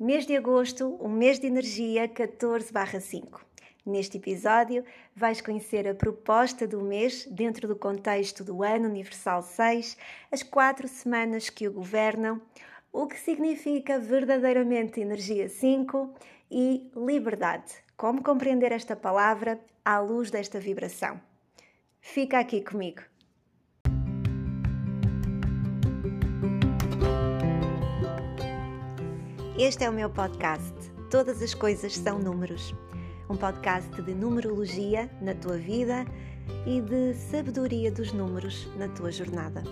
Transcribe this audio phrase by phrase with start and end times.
[0.00, 3.44] Mês de agosto, um mês de energia 14/5.
[3.84, 4.84] Neste episódio,
[5.14, 9.96] vais conhecer a proposta do mês dentro do contexto do Ano Universal 6,
[10.30, 12.40] as quatro semanas que o governam,
[12.90, 16.14] o que significa verdadeiramente energia 5
[16.50, 17.74] e liberdade.
[17.96, 21.20] Como compreender esta palavra à luz desta vibração?
[22.00, 23.11] Fica aqui comigo.
[29.58, 30.72] Este é o meu podcast.
[31.10, 32.74] Todas as coisas são números.
[33.28, 36.06] Um podcast de numerologia na tua vida
[36.66, 39.62] e de sabedoria dos números na tua jornada.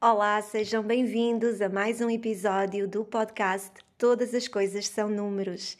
[0.00, 5.78] Olá, sejam bem-vindos a mais um episódio do podcast Todas as coisas são números.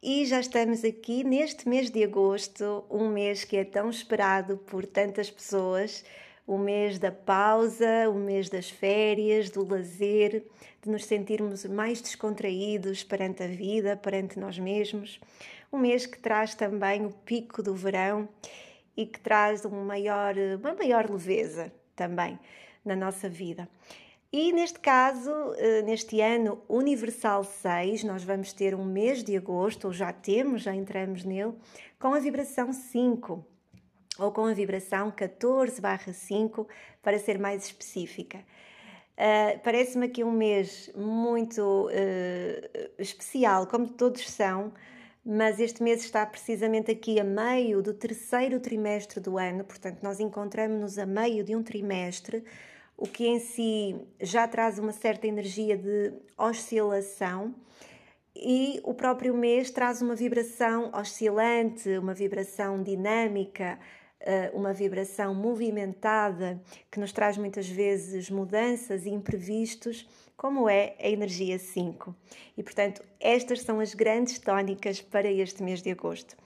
[0.00, 4.86] E já estamos aqui neste mês de agosto, um mês que é tão esperado por
[4.86, 6.04] tantas pessoas
[6.46, 10.44] o mês da pausa, o mês das férias, do lazer,
[10.80, 15.18] de nos sentirmos mais descontraídos perante a vida, perante nós mesmos.
[15.72, 18.28] Um mês que traz também o pico do verão
[18.96, 22.38] e que traz um maior, uma maior leveza também
[22.84, 23.68] na nossa vida.
[24.32, 29.86] E neste caso, eh, neste ano Universal 6, nós vamos ter um mês de agosto,
[29.86, 31.54] ou já temos, já entramos nele,
[31.98, 33.44] com a vibração 5
[34.18, 36.66] ou com a vibração 14/5
[37.02, 38.38] para ser mais específica.
[39.16, 44.72] Uh, Parece-me aqui um mês muito uh, especial, como todos são,
[45.24, 50.20] mas este mês está precisamente aqui a meio do terceiro trimestre do ano, portanto, nós
[50.20, 52.44] encontramos-nos a meio de um trimestre,
[52.96, 57.54] o que em si já traz uma certa energia de oscilação.
[58.34, 63.78] E o próprio mês traz uma vibração oscilante, uma vibração dinâmica,
[64.52, 66.60] uma vibração movimentada
[66.90, 72.14] que nos traz muitas vezes mudanças e imprevistos, como é a energia 5.
[72.56, 76.36] E portanto, estas são as grandes tónicas para este mês de agosto.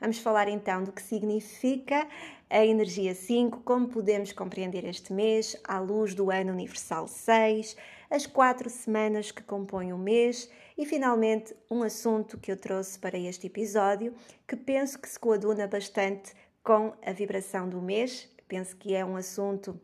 [0.00, 2.06] Vamos falar então do que significa
[2.48, 7.76] a energia 5, como podemos compreender este mês à luz do ano universal 6,
[8.08, 10.48] as quatro semanas que compõem o mês
[10.78, 14.14] e finalmente um assunto que eu trouxe para este episódio
[14.46, 16.32] que penso que se coaduna bastante
[16.68, 18.28] com a vibração do mês.
[18.46, 19.80] Penso que é um assunto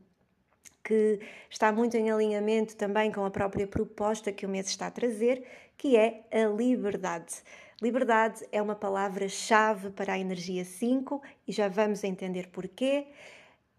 [0.83, 1.19] que
[1.49, 5.47] está muito em alinhamento também com a própria proposta que o mês está a trazer,
[5.79, 7.37] que é a liberdade.
[7.81, 13.07] Liberdade é uma palavra-chave para a energia 5 e já vamos entender porquê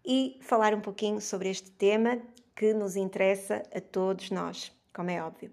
[0.04, 2.20] e falar um pouquinho sobre este tema
[2.56, 5.52] que nos interessa a todos nós, como é óbvio.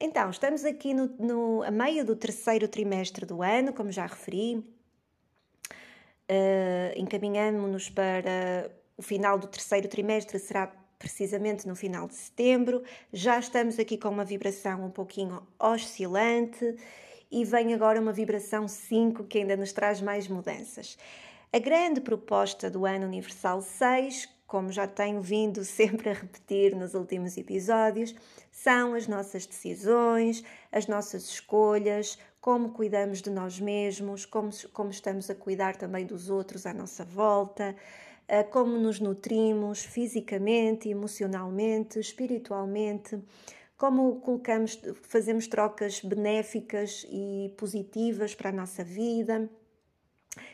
[0.00, 4.76] então, estamos aqui no, no, a meio do terceiro trimestre do ano, como já referi,
[6.30, 12.82] uh, encaminhamos-nos para o final do terceiro trimestre, será precisamente no final de setembro.
[13.12, 16.76] Já estamos aqui com uma vibração um pouquinho oscilante
[17.30, 20.98] e vem agora uma vibração 5 que ainda nos traz mais mudanças.
[21.52, 26.94] A grande proposta do ano universal 6, como já tenho vindo sempre a repetir nos
[26.94, 28.12] últimos episódios,
[28.50, 30.42] são as nossas decisões,
[30.72, 36.30] as nossas escolhas, como cuidamos de nós mesmos, como, como estamos a cuidar também dos
[36.30, 37.76] outros à nossa volta,
[38.26, 43.22] eh, como nos nutrimos fisicamente, emocionalmente, espiritualmente,
[43.76, 49.48] como colocamos, fazemos trocas benéficas e positivas para a nossa vida,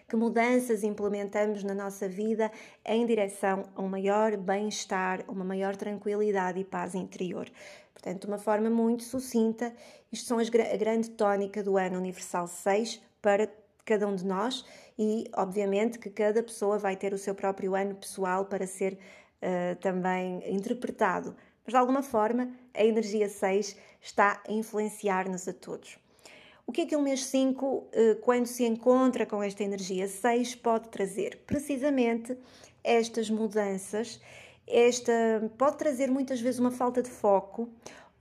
[0.09, 2.51] que mudanças implementamos na nossa vida
[2.85, 7.51] em direção a um maior bem-estar, uma maior tranquilidade e paz interior.
[7.93, 9.75] Portanto, de uma forma muito sucinta,
[10.13, 13.49] isto são as, a grande tónica do ano universal 6 para
[13.85, 14.65] cada um de nós
[14.99, 19.77] e, obviamente, que cada pessoa vai ter o seu próprio ano pessoal para ser uh,
[19.81, 21.35] também interpretado.
[21.65, 25.99] Mas, de alguma forma, a energia 6 está a influenciar-nos a todos.
[26.67, 30.55] O que é que o mês 5, eh, quando se encontra com esta energia 6,
[30.57, 31.43] pode trazer?
[31.47, 32.37] Precisamente
[32.83, 34.21] estas mudanças
[34.67, 35.13] esta
[35.59, 37.69] pode trazer muitas vezes uma falta de foco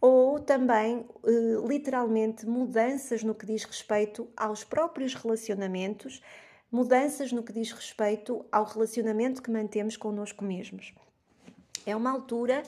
[0.01, 6.21] ou também eh, literalmente mudanças no que diz respeito aos próprios relacionamentos,
[6.69, 10.93] mudanças no que diz respeito ao relacionamento que mantemos connosco mesmos.
[11.85, 12.63] É uma altura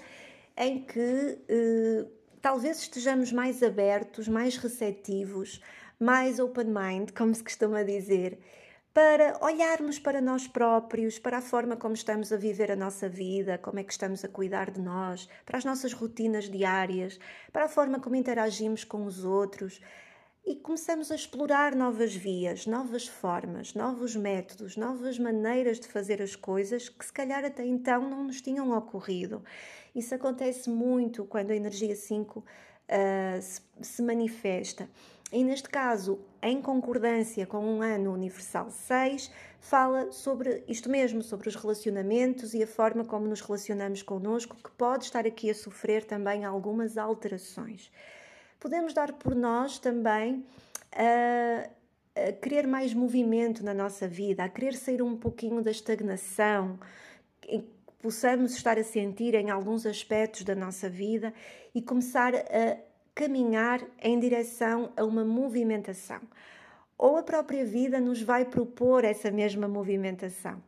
[0.55, 2.05] em que eh,
[2.45, 5.59] talvez estejamos mais abertos, mais receptivos,
[5.99, 8.37] mais open mind, como se costuma dizer,
[8.93, 13.57] para olharmos para nós próprios, para a forma como estamos a viver a nossa vida,
[13.57, 17.19] como é que estamos a cuidar de nós, para as nossas rotinas diárias,
[17.51, 19.81] para a forma como interagimos com os outros.
[20.45, 26.35] E começamos a explorar novas vias, novas formas, novos métodos, novas maneiras de fazer as
[26.35, 29.43] coisas que se calhar até então não nos tinham ocorrido.
[29.95, 32.43] Isso acontece muito quando a energia 5 uh,
[32.87, 34.87] ah, se, se manifesta.
[35.31, 41.49] E neste caso, em concordância com um ano universal 6, fala sobre isto mesmo, sobre
[41.49, 46.05] os relacionamentos e a forma como nos relacionamos connosco, que pode estar aqui a sofrer
[46.05, 47.91] também algumas alterações
[48.59, 50.45] podemos dar por nós também
[50.91, 51.69] a,
[52.27, 56.79] a querer mais movimento na nossa vida, a querer sair um pouquinho da estagnação,
[57.41, 57.63] que
[57.99, 61.33] possamos estar a sentir em alguns aspectos da nossa vida
[61.73, 62.77] e começar a
[63.15, 66.21] caminhar em direção a uma movimentação.
[66.97, 70.61] Ou a própria vida nos vai propor essa mesma movimentação.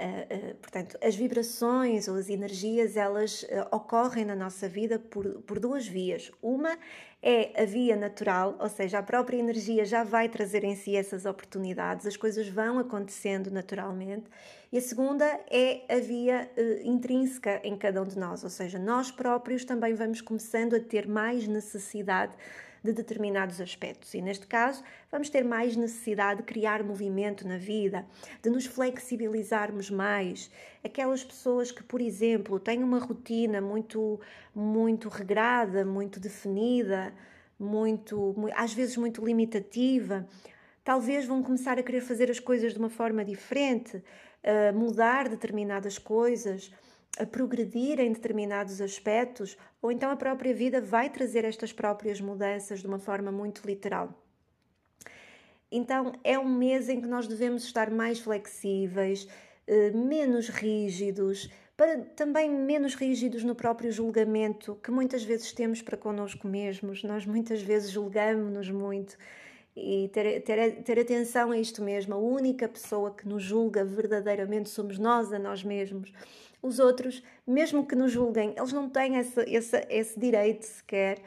[0.00, 5.42] Uh, uh, portanto, as vibrações ou as energias, elas uh, ocorrem na nossa vida por,
[5.42, 6.32] por duas vias.
[6.40, 6.78] Uma
[7.22, 11.26] é a via natural, ou seja, a própria energia já vai trazer em si essas
[11.26, 14.24] oportunidades, as coisas vão acontecendo naturalmente.
[14.72, 16.50] E a segunda é a via
[16.82, 21.06] intrínseca em cada um de nós, ou seja, nós próprios também vamos começando a ter
[21.06, 22.38] mais necessidade de
[22.82, 24.14] determinados aspectos.
[24.14, 28.06] E neste caso, vamos ter mais necessidade de criar movimento na vida,
[28.42, 30.50] de nos flexibilizarmos mais.
[30.82, 34.20] Aquelas pessoas que, por exemplo, têm uma rotina muito,
[34.54, 37.12] muito regrada, muito definida,
[37.58, 40.26] muito, às vezes muito limitativa,
[40.82, 44.02] talvez vão começar a querer fazer as coisas de uma forma diferente,
[44.74, 46.72] mudar determinadas coisas
[47.18, 52.80] a progredir em determinados aspectos, ou então a própria vida vai trazer estas próprias mudanças
[52.80, 54.14] de uma forma muito literal.
[55.70, 59.28] Então é um mês em que nós devemos estar mais flexíveis,
[59.66, 65.96] eh, menos rígidos, para também menos rígidos no próprio julgamento que muitas vezes temos para
[65.96, 67.02] connosco mesmos.
[67.04, 69.16] Nós muitas vezes julgamos-nos muito
[69.74, 72.14] e ter, ter, ter atenção a isto mesmo.
[72.14, 76.12] A única pessoa que nos julga verdadeiramente somos nós a nós mesmos.
[76.62, 81.18] Os outros, mesmo que nos julguem, eles não têm esse, esse, esse direito sequer.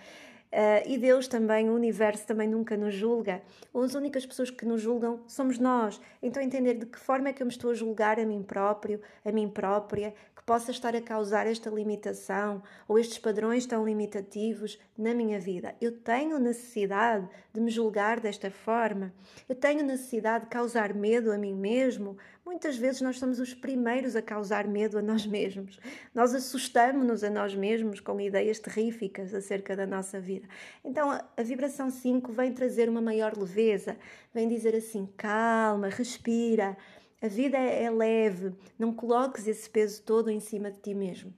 [0.53, 3.41] Uh, e Deus também, o universo também nunca nos julga.
[3.73, 5.99] As únicas pessoas que nos julgam somos nós.
[6.21, 9.01] Então, entender de que forma é que eu me estou a julgar a mim próprio,
[9.25, 10.13] a mim própria,
[10.43, 15.73] que possa estar a causar esta limitação ou estes padrões tão limitativos na minha vida.
[15.79, 19.13] Eu tenho necessidade de me julgar desta forma.
[19.47, 22.17] Eu tenho necessidade de causar medo a mim mesmo.
[22.45, 25.79] Muitas vezes nós somos os primeiros a causar medo a nós mesmos.
[26.13, 30.47] Nós assustamos-nos a nós mesmos com ideias terríficas acerca da nossa vida.
[30.83, 33.95] Então, a vibração 5 vem trazer uma maior leveza,
[34.33, 36.75] vem dizer assim: calma, respira
[37.23, 41.33] a vida é leve, não coloques esse peso todo em cima de ti mesmo.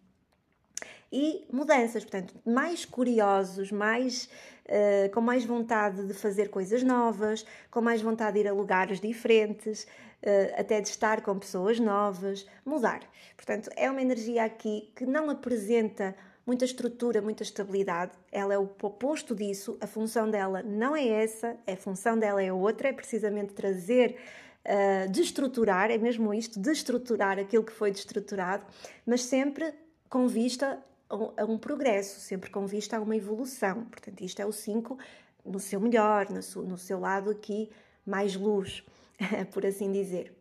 [1.11, 4.27] E mudanças, portanto, mais curiosos, mais
[4.65, 8.99] uh, com mais vontade de fazer coisas novas, com mais vontade de ir a lugares
[8.99, 13.01] diferentes, uh, até de estar com pessoas novas, mudar.
[13.37, 16.15] Portanto, é uma energia aqui que não apresenta
[16.47, 18.13] muita estrutura, muita estabilidade.
[18.31, 19.77] Ela é o oposto disso.
[19.79, 24.17] A função dela não é essa, a função dela é outra, é precisamente trazer
[24.65, 28.65] uh, destruturar, é mesmo isto, destruturar aquilo que foi destruturado,
[29.05, 29.73] mas sempre
[30.09, 30.79] com vista
[31.09, 33.85] a um progresso, sempre com vista a uma evolução.
[33.85, 34.97] Portanto, isto é o 5
[35.45, 37.69] no seu melhor, no seu, no seu lado aqui
[38.05, 38.83] mais luz,
[39.53, 40.33] por assim dizer.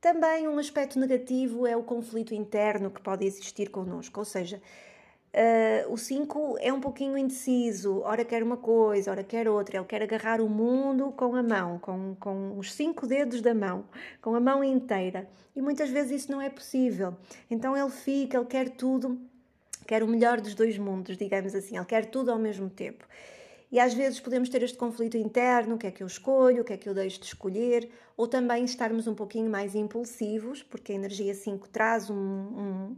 [0.00, 4.60] Também um aspecto negativo é o conflito interno que pode existir connosco, ou seja,
[5.34, 9.78] Uh, o 5 é um pouquinho indeciso, ora quer uma coisa, ora quer outra.
[9.78, 13.84] Ele quer agarrar o mundo com a mão, com, com os cinco dedos da mão,
[14.22, 15.28] com a mão inteira.
[15.56, 17.16] E muitas vezes isso não é possível.
[17.50, 19.18] Então ele fica, ele quer tudo,
[19.88, 21.76] quer o melhor dos dois mundos, digamos assim.
[21.76, 23.04] Ele quer tudo ao mesmo tempo.
[23.70, 26.64] E às vezes podemos ter este conflito interno: o que é que eu escolho, o
[26.64, 30.92] que é que eu deixo de escolher, ou também estarmos um pouquinho mais impulsivos, porque
[30.92, 32.96] a energia 5 traz um, um,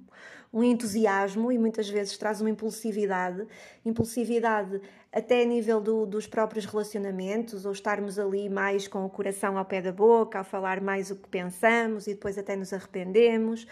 [0.53, 3.47] um entusiasmo e muitas vezes traz uma impulsividade.
[3.85, 4.81] Impulsividade
[5.13, 9.65] até a nível do, dos próprios relacionamentos, ou estarmos ali mais com o coração ao
[9.65, 13.67] pé da boca, a falar mais o que pensamos e depois até nos arrependemos,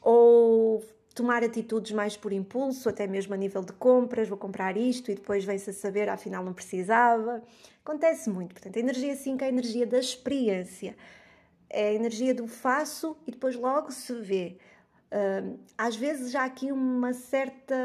[0.00, 0.82] ou
[1.14, 5.14] tomar atitudes mais por impulso, até mesmo a nível de compras, vou comprar isto e
[5.14, 7.42] depois vem-se a saber, afinal não precisava.
[7.84, 8.52] Acontece muito.
[8.52, 10.96] Portanto, a energia 5 é a energia da experiência.
[11.70, 14.56] É a energia do faço e depois logo se vê.
[15.12, 17.76] Uh, às vezes já aqui uma certa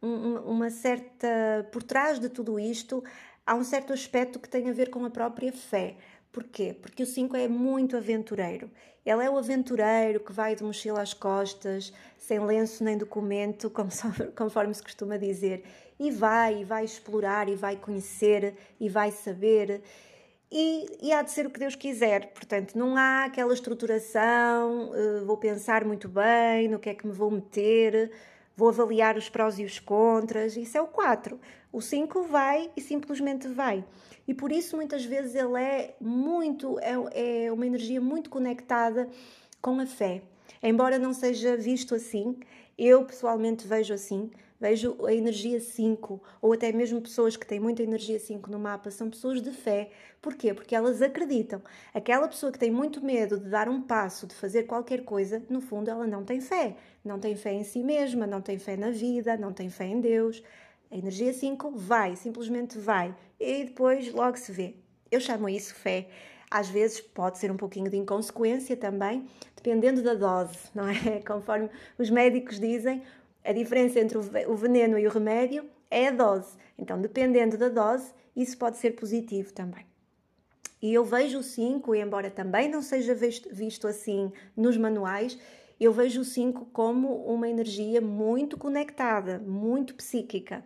[0.00, 3.02] uma certa por trás de tudo isto
[3.44, 5.96] há um certo aspecto que tem a ver com a própria fé
[6.32, 6.74] Porquê?
[6.80, 8.70] Porque o 5 é muito aventureiro.
[9.04, 13.70] Ele é o aventureiro que vai de mochila às costas, sem lenço nem documento,
[14.36, 15.64] conforme se costuma dizer,
[15.98, 19.82] e vai, e vai explorar, e vai conhecer, e vai saber.
[20.50, 22.32] E, e, há de ser o que Deus quiser.
[22.32, 27.12] Portanto, não há aquela estruturação, uh, vou pensar muito bem no que é que me
[27.12, 28.10] vou meter,
[28.56, 30.56] vou avaliar os prós e os contras.
[30.56, 31.38] Isso é o 4.
[31.72, 33.84] O 5 vai e simplesmente vai.
[34.26, 39.08] E por isso, muitas vezes, ele é muito, é, é uma energia muito conectada
[39.60, 40.22] com a fé.
[40.62, 42.36] Embora não seja visto assim,
[42.76, 47.82] eu pessoalmente vejo assim, vejo a energia 5, ou até mesmo pessoas que têm muita
[47.82, 49.90] energia 5 no mapa, são pessoas de fé.
[50.20, 50.52] Porquê?
[50.52, 51.62] Porque elas acreditam.
[51.94, 55.60] Aquela pessoa que tem muito medo de dar um passo, de fazer qualquer coisa, no
[55.60, 56.76] fundo ela não tem fé.
[57.04, 60.00] Não tem fé em si mesma, não tem fé na vida, não tem fé em
[60.00, 60.42] Deus.
[60.90, 64.74] A energia 5 vai, simplesmente vai, e depois logo se vê.
[65.10, 66.08] Eu chamo isso fé.
[66.50, 71.20] Às vezes pode ser um pouquinho de inconsequência também, dependendo da dose, não é?
[71.26, 71.68] Conforme
[71.98, 73.02] os médicos dizem,
[73.44, 76.56] a diferença entre o veneno e o remédio é a dose.
[76.78, 79.86] Então, dependendo da dose, isso pode ser positivo também.
[80.80, 85.38] E eu vejo o 5, embora também não seja visto assim nos manuais,
[85.78, 90.64] eu vejo o 5 como uma energia muito conectada, muito psíquica.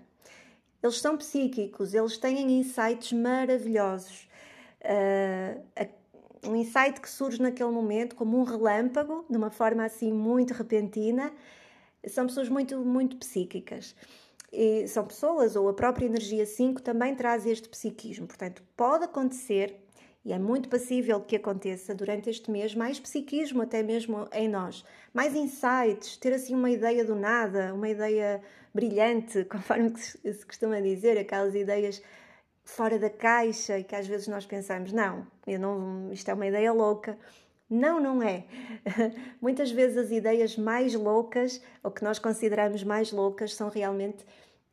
[0.82, 4.28] Eles são psíquicos, eles têm insights maravilhosos.
[4.80, 5.88] Uh,
[6.44, 11.32] um insight que surge naquele momento como um relâmpago, de uma forma assim muito repentina.
[12.08, 13.94] São pessoas muito, muito psíquicas.
[14.52, 18.26] E são pessoas, ou a própria energia 5 também traz este psiquismo.
[18.26, 19.80] Portanto, pode acontecer,
[20.24, 24.84] e é muito passível que aconteça durante este mês, mais psiquismo até mesmo em nós.
[25.12, 28.40] Mais insights, ter assim uma ideia do nada, uma ideia
[28.72, 32.00] brilhante, conforme se costuma dizer, aquelas ideias
[32.64, 36.46] fora da caixa e que às vezes nós pensamos, não, eu não, isto é uma
[36.46, 37.18] ideia louca.
[37.68, 38.44] Não, não é.
[39.40, 44.22] Muitas vezes as ideias mais loucas, ou que nós consideramos mais loucas, são realmente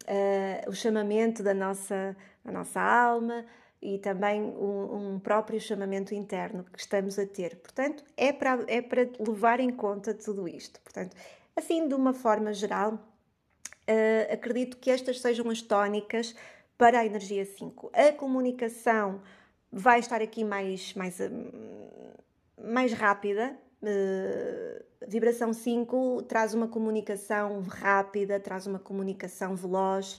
[0.04, 2.16] uh, o chamamento da nossa,
[2.46, 3.46] da nossa alma
[3.82, 7.56] e também um, um, próprio chamamento interno que estamos a ter.
[7.58, 10.80] Portanto, é para, é para levar em conta tudo isto.
[10.82, 11.16] Portanto,
[11.56, 16.36] assim, de uma forma geral, uh, acredito que estas sejam as tónicas
[16.78, 17.92] para a energia 5.
[17.94, 19.22] A comunicação
[19.72, 21.50] vai estar aqui mais, mais, hum,
[22.58, 23.56] mais rápida.
[23.82, 30.16] Uh, vibração 5 traz uma comunicação rápida, traz uma comunicação veloz,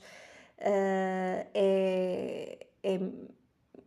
[0.59, 3.01] uh, é, é,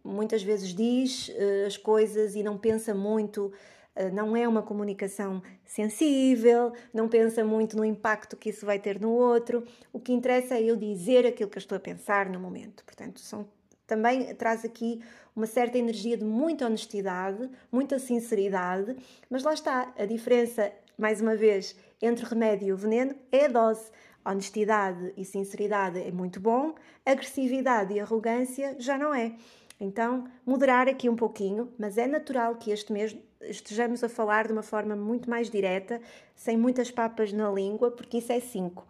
[0.04, 3.52] muitas vezes diz uh, as coisas e não pensa muito
[3.96, 9.00] eh, não é uma comunicação sensível, não pensa muito no impacto que isso vai ter
[9.00, 9.64] no outro.
[9.92, 12.84] O que interessa é eu dizer aquilo que eu estou a pensar no momento.
[12.84, 13.48] Portanto, são,
[13.86, 15.02] também traz aqui
[15.36, 18.96] uma certa energia de muita honestidade, muita sinceridade,
[19.30, 23.46] mas lá está, a diferença, mais uma vez, entre o remédio e o veneno é
[23.46, 23.92] a dose.
[24.26, 26.74] Honestidade e sinceridade é muito bom,
[27.06, 29.36] agressividade e arrogância já não é.
[29.84, 34.54] Então, moderar aqui um pouquinho, mas é natural que este mês estejamos a falar de
[34.54, 36.00] uma forma muito mais direta,
[36.34, 38.82] sem muitas papas na língua, porque isso é 5.
[38.82, 38.86] Uh,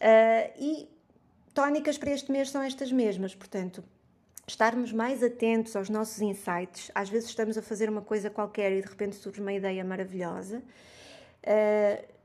[0.00, 0.88] ah, e
[1.52, 3.82] tónicas para este mês são estas mesmas, portanto,
[4.46, 6.92] estarmos mais atentos aos nossos insights.
[6.94, 10.62] Às vezes estamos a fazer uma coisa qualquer e de repente surge uma ideia maravilhosa.
[11.42, 12.17] Uh,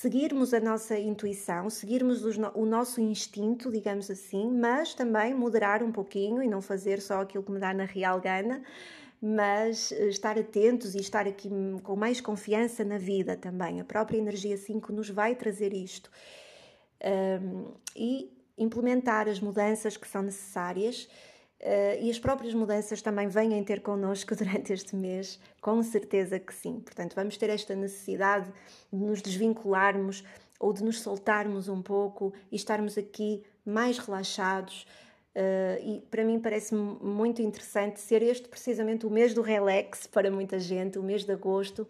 [0.00, 2.22] seguirmos a nossa intuição, seguirmos
[2.54, 7.42] o nosso instinto, digamos assim, mas também moderar um pouquinho e não fazer só aquilo
[7.42, 8.62] que me dá na real gana,
[9.22, 11.48] mas eh, estar atentos e estar aqui
[11.82, 13.80] com mais confiança na vida também.
[13.80, 16.10] A própria energia 5 nos vai trazer isto.
[17.02, 21.08] Um, e implementar as mudanças que são necessárias
[21.60, 26.54] Uh, e as próprias mudanças também vêm ter connosco durante este mês, com certeza que
[26.54, 26.80] sim.
[26.80, 28.52] Portanto, vamos ter esta necessidade
[28.92, 30.22] de nos desvincularmos
[30.60, 34.86] ou de nos soltarmos um pouco e estarmos aqui mais relaxados.
[35.34, 40.30] Uh, e para mim parece muito interessante ser este precisamente o mês do relax para
[40.30, 41.86] muita gente, o mês de agosto.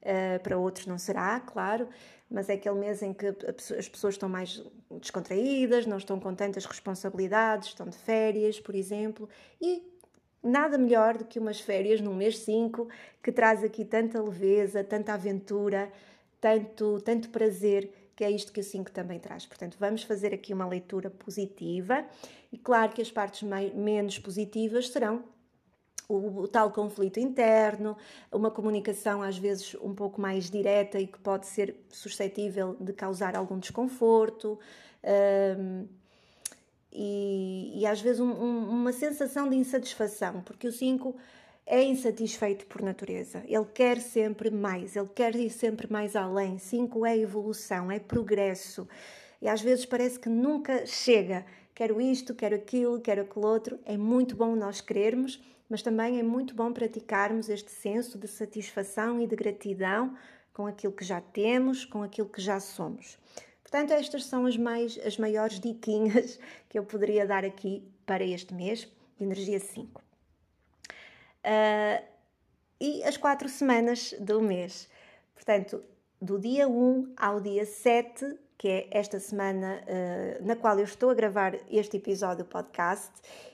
[0.00, 1.88] Uh, para outros não será, claro,
[2.30, 4.62] mas é aquele mês em que as pessoas estão mais
[5.00, 9.28] descontraídas, não estão com tantas responsabilidades, estão de férias, por exemplo,
[9.60, 9.82] e
[10.42, 12.88] nada melhor do que umas férias no mês 5
[13.22, 15.90] que traz aqui tanta leveza, tanta aventura,
[16.40, 19.46] tanto, tanto prazer, que é isto que o 5 também traz.
[19.46, 22.04] Portanto, vamos fazer aqui uma leitura positiva
[22.52, 25.24] e claro que as partes mais, menos positivas serão
[26.08, 27.96] o, o, tal conflito interno,
[28.32, 33.36] uma comunicação às vezes um pouco mais direta e que pode ser suscetível de causar
[33.36, 34.58] algum desconforto.
[35.04, 35.86] Um,
[36.90, 41.14] e, e às vezes um, um, uma sensação de insatisfação, porque o 5
[41.66, 43.42] é insatisfeito por natureza.
[43.46, 46.58] Ele quer sempre mais, ele quer ir sempre mais além.
[46.58, 48.88] 5 é evolução, é progresso.
[49.40, 51.44] E às vezes parece que nunca chega.
[51.74, 53.78] Quero isto, quero aquilo, quero aquilo outro.
[53.84, 59.20] É muito bom nós querermos, mas também é muito bom praticarmos este senso de satisfação
[59.20, 60.16] e de gratidão
[60.52, 63.16] com aquilo que já temos, com aquilo que já somos.
[63.62, 68.54] Portanto, estas são as, mais, as maiores diquinhas que eu poderia dar aqui para este
[68.54, 70.00] mês de energia 5.
[70.00, 70.04] Uh,
[71.44, 72.02] ah,
[72.80, 74.88] e as quatro semanas do mês.
[75.34, 75.84] Portanto,
[76.20, 81.10] do dia 1 ao dia 7, que é esta semana uh, na qual eu estou
[81.10, 83.12] a gravar este episódio do podcast.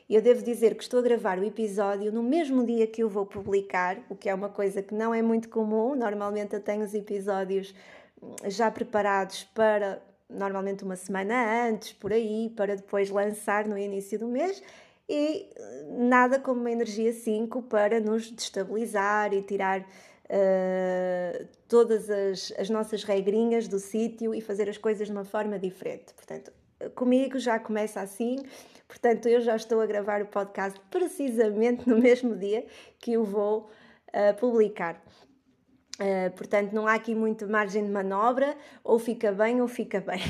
[0.08, 3.26] Eu devo dizer que estou a gravar o episódio no mesmo dia que eu vou
[3.26, 5.94] publicar, o que é uma coisa que não é muito comum.
[5.94, 7.74] Normalmente eu tenho os episódios
[8.46, 14.26] já preparados para normalmente uma semana antes, por aí, para depois lançar no início do
[14.26, 14.62] mês.
[15.06, 15.50] E
[15.98, 19.86] nada como uma energia 5 para nos destabilizar e tirar
[20.34, 25.58] uh, todas as, as nossas regrinhas do sítio e fazer as coisas de uma forma
[25.58, 26.12] diferente.
[26.14, 26.52] Portanto,
[26.94, 28.36] comigo já começa assim.
[28.88, 32.66] Portanto, eu já estou a gravar o podcast precisamente no mesmo dia
[32.98, 33.70] que eu vou
[34.08, 35.00] uh, publicar.
[35.94, 40.20] Uh, portanto, não há aqui muita margem de manobra, ou fica bem ou fica bem.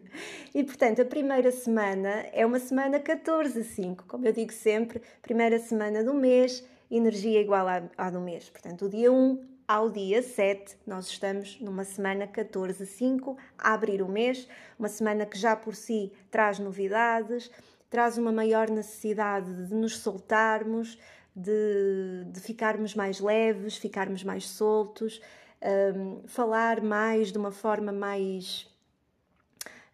[0.54, 6.04] e portanto, a primeira semana é uma semana 14-5, como eu digo sempre, primeira semana
[6.04, 8.50] do mês, energia igual à, à do mês.
[8.50, 14.08] Portanto, o dia 1 ao dia 7, nós estamos numa semana 14-5 a abrir o
[14.08, 14.46] mês,
[14.78, 17.50] uma semana que já por si traz novidades,
[17.88, 20.98] traz uma maior necessidade de nos soltarmos,
[21.34, 25.20] de, de ficarmos mais leves, ficarmos mais soltos,
[25.96, 28.68] um, falar mais de uma forma mais,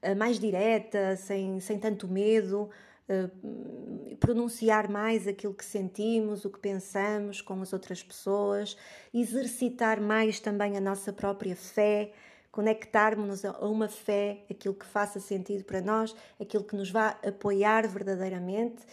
[0.02, 2.68] uh, mais direta, sem, sem tanto medo,
[3.10, 8.76] uh, pronunciar mais aquilo que sentimos, o que pensamos com as outras pessoas,
[9.12, 12.12] exercitar mais também a nossa própria fé
[12.52, 17.86] conectarmos-nos a uma fé, aquilo que faça sentido para nós, aquilo que nos vá apoiar
[17.86, 18.84] verdadeiramente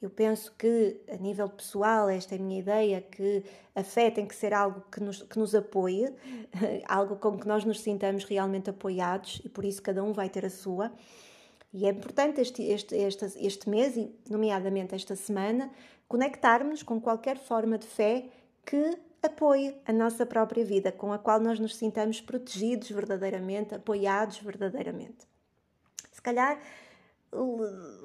[0.00, 3.42] eu penso que, a nível pessoal, esta é a minha ideia, que
[3.74, 6.12] a fé tem que ser algo que nos, que nos apoie,
[6.86, 10.44] algo com que nós nos sintamos realmente apoiados e por isso cada um vai ter
[10.44, 10.92] a sua.
[11.76, 15.70] E é importante este, este, este, este mês, e nomeadamente esta semana,
[16.08, 18.30] conectarmos com qualquer forma de fé
[18.64, 24.38] que apoie a nossa própria vida, com a qual nós nos sintamos protegidos verdadeiramente, apoiados
[24.38, 25.28] verdadeiramente.
[26.10, 26.58] Se calhar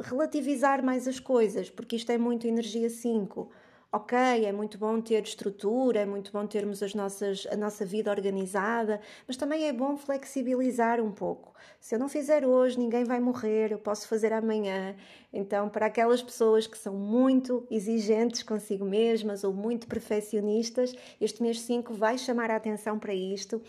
[0.01, 3.49] relativizar mais as coisas, porque isto é muito energia 5.
[3.93, 8.09] Ok, é muito bom ter estrutura, é muito bom termos as nossas, a nossa vida
[8.09, 11.53] organizada, mas também é bom flexibilizar um pouco.
[11.77, 14.95] Se eu não fizer hoje, ninguém vai morrer, eu posso fazer amanhã.
[15.33, 21.59] Então, para aquelas pessoas que são muito exigentes consigo mesmas ou muito perfeccionistas, este mês
[21.59, 23.61] 5 vai chamar a atenção para isto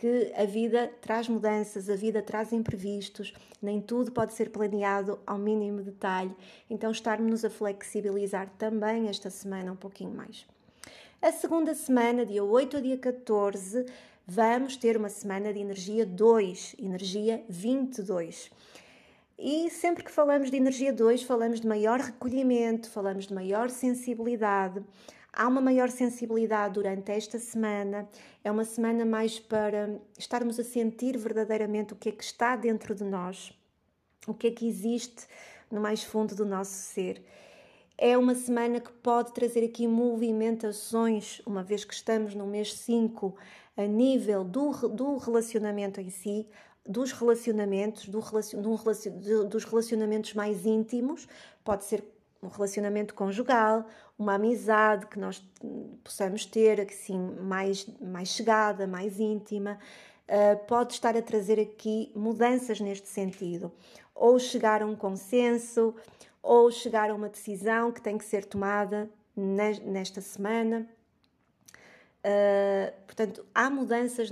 [0.00, 5.36] que a vida traz mudanças, a vida traz imprevistos, nem tudo pode ser planeado ao
[5.36, 6.34] mínimo detalhe,
[6.70, 10.46] então estarmos a flexibilizar também esta semana um pouquinho mais.
[11.20, 13.84] A segunda semana, dia 8 a dia 14,
[14.26, 18.50] vamos ter uma semana de energia 2, energia 22.
[19.38, 24.82] E sempre que falamos de energia 2, falamos de maior recolhimento, falamos de maior sensibilidade,
[25.32, 28.08] Há uma maior sensibilidade durante esta semana,
[28.42, 32.94] é uma semana mais para estarmos a sentir verdadeiramente o que é que está dentro
[32.94, 33.52] de nós,
[34.26, 35.26] o que é que existe
[35.70, 37.24] no mais fundo do nosso ser.
[37.96, 43.36] É uma semana que pode trazer aqui movimentações, uma vez que estamos no mês 5,
[43.76, 46.48] a nível do, do relacionamento em si,
[46.84, 51.28] dos relacionamentos, do, do, dos relacionamentos mais íntimos,
[51.62, 52.02] pode ser
[52.42, 53.86] um relacionamento conjugal,
[54.18, 55.42] uma amizade que nós
[56.02, 59.78] possamos ter assim mais mais chegada, mais íntima,
[60.28, 63.70] uh, pode estar a trazer aqui mudanças neste sentido,
[64.14, 65.94] ou chegar a um consenso,
[66.42, 70.88] ou chegar a uma decisão que tem que ser tomada nesta semana.
[72.24, 74.30] Uh, portanto, há mudanças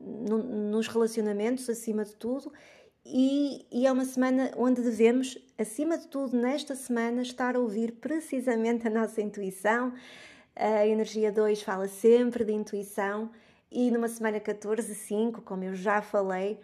[0.00, 2.52] nos relacionamentos acima de tudo
[3.06, 7.92] e, e, é uma semana onde devemos, acima de tudo, nesta semana, estar a ouvir
[7.92, 9.92] precisamente a nossa intuição.
[10.56, 13.30] A energia 2 fala sempre de intuição,
[13.70, 16.58] e numa semana 14, 5, como eu já falei,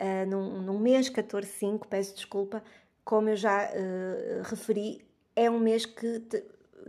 [0.00, 2.64] uh, num, num mês 14, 5, peço desculpa,
[3.04, 6.42] como eu já uh, referi, é um mês que te,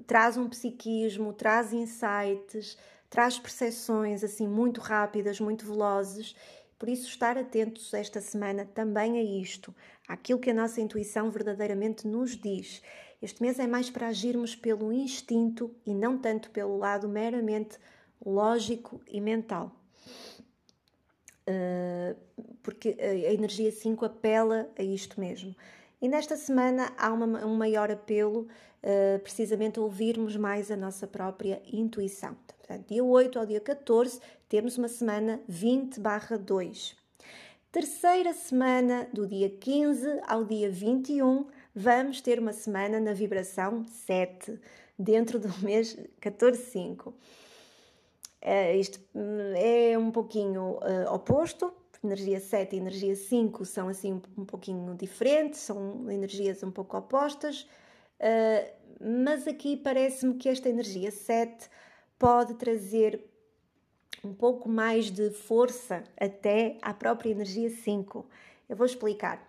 [0.08, 2.78] traz um psiquismo, traz insights,
[3.10, 6.36] traz percepções assim muito rápidas, muito velozes
[6.78, 9.74] Por isso, estar atentos esta semana também a isto,
[10.08, 12.82] àquilo que a nossa intuição verdadeiramente nos diz.
[13.22, 17.80] Este mês é mais para agirmos pelo instinto e não tanto pelo lado meramente
[18.24, 19.76] lógico e mental.
[21.50, 22.16] Uh,
[22.62, 25.56] porque a energia 5 apela a isto mesmo.
[26.00, 28.48] E nesta semana há uma, um maior apelo,
[28.88, 32.36] uh, precisamente ouvirmos mais a nossa própria intuição.
[32.48, 36.96] Portanto, dia 8 ao dia 14 temos uma semana 20/2.
[37.70, 41.46] Terceira semana, do dia 15 ao dia 21,
[41.76, 44.58] vamos ter uma semana na vibração 7,
[44.98, 47.10] dentro do mês 14/5.
[47.10, 47.14] Uh,
[48.42, 51.74] eh, isto hum, é um pouquinho uh, oposto,
[52.04, 57.68] energia 7 e energia 5 são assim um pouquinho diferentes, são energias um pouco opostas,
[58.20, 61.70] uh, mas aqui parece-me que esta energia 7
[62.18, 63.24] pode trazer
[64.24, 68.26] um pouco mais de força até à própria energia 5.
[68.68, 69.48] Eu vou explicar.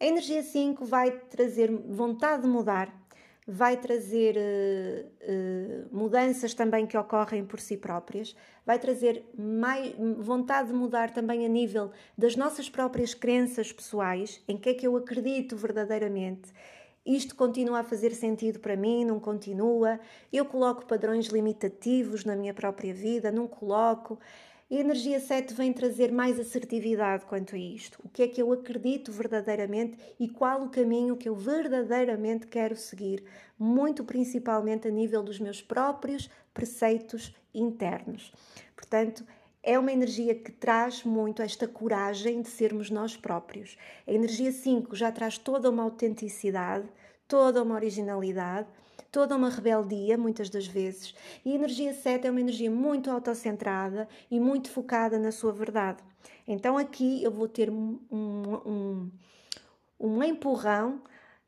[0.00, 2.92] A energia 5 vai trazer vontade de mudar,
[3.46, 8.34] vai trazer uh, uh, mudanças também que ocorrem por si próprias,
[8.66, 14.56] vai trazer mais, vontade de mudar também a nível das nossas próprias crenças pessoais, em
[14.56, 16.52] que é que eu acredito verdadeiramente.
[17.04, 19.98] Isto continua a fazer sentido para mim, não continua.
[20.32, 24.18] Eu coloco padrões limitativos na minha própria vida, não coloco.
[24.70, 27.98] A energia 7 vem trazer mais assertividade quanto a isto.
[28.02, 32.74] O que é que eu acredito verdadeiramente e qual o caminho que eu verdadeiramente quero
[32.74, 33.22] seguir,
[33.58, 38.32] muito principalmente a nível dos meus próprios preceitos internos.
[38.74, 39.26] Portanto,
[39.62, 43.76] é uma energia que traz muito esta coragem de sermos nós próprios.
[44.06, 46.88] A energia 5 já traz toda uma autenticidade,
[47.28, 48.68] toda uma originalidade
[49.12, 54.08] toda uma rebeldia, muitas das vezes, e a energia 7 é uma energia muito autocentrada
[54.30, 56.02] e muito focada na sua verdade.
[56.48, 59.10] Então aqui eu vou ter um, um,
[60.00, 61.02] um empurrão,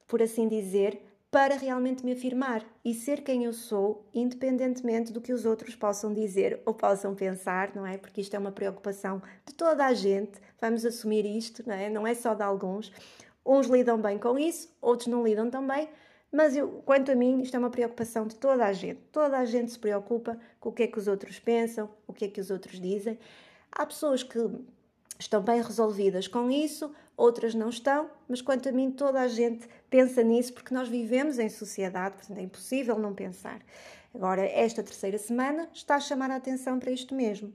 [0.07, 1.01] por assim dizer,
[1.35, 6.15] para realmente me afirmar e ser quem eu sou, independentemente do que os outros possam
[6.15, 7.99] dizer ou possam pensar, não é?
[7.99, 11.91] Porque isto é uma preocupação de toda a gente, vamos assumir isto, não é?
[11.91, 12.93] Não é só de alguns.
[13.45, 15.89] Uns lidam bem com isso, outros não lidam tão bem,
[16.31, 19.01] mas eu, quanto a mim, isto é uma preocupação de toda a gente.
[19.11, 22.27] Toda a gente se preocupa com o que é que os outros pensam, o que
[22.27, 23.19] é que os outros dizem.
[23.73, 24.39] Há pessoas que
[25.19, 29.69] estão bem resolvidas com isso, outras não estão, mas quanto a mim, toda a gente
[29.89, 33.61] pensa nisso porque nós vivemos em sociedade, portanto é impossível não pensar.
[34.15, 37.53] Agora, esta terceira semana está a chamar a atenção para isto mesmo.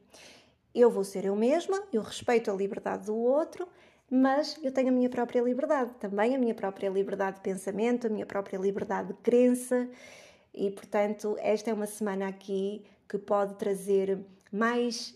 [0.74, 3.67] Eu vou ser eu mesma, eu respeito a liberdade do outro
[4.10, 8.10] mas eu tenho a minha própria liberdade, também a minha própria liberdade de pensamento, a
[8.10, 9.88] minha própria liberdade de crença,
[10.54, 14.19] e portanto, esta é uma semana aqui que pode trazer
[14.52, 15.15] mais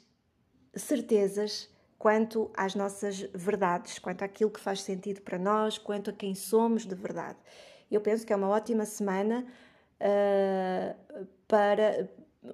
[0.75, 1.69] certezas
[2.03, 6.85] quanto às nossas verdades, quanto àquilo que faz sentido para nós, quanto a quem somos
[6.85, 7.37] de verdade.
[7.89, 9.47] Eu penso que é uma ótima semana
[10.01, 12.09] uh, para,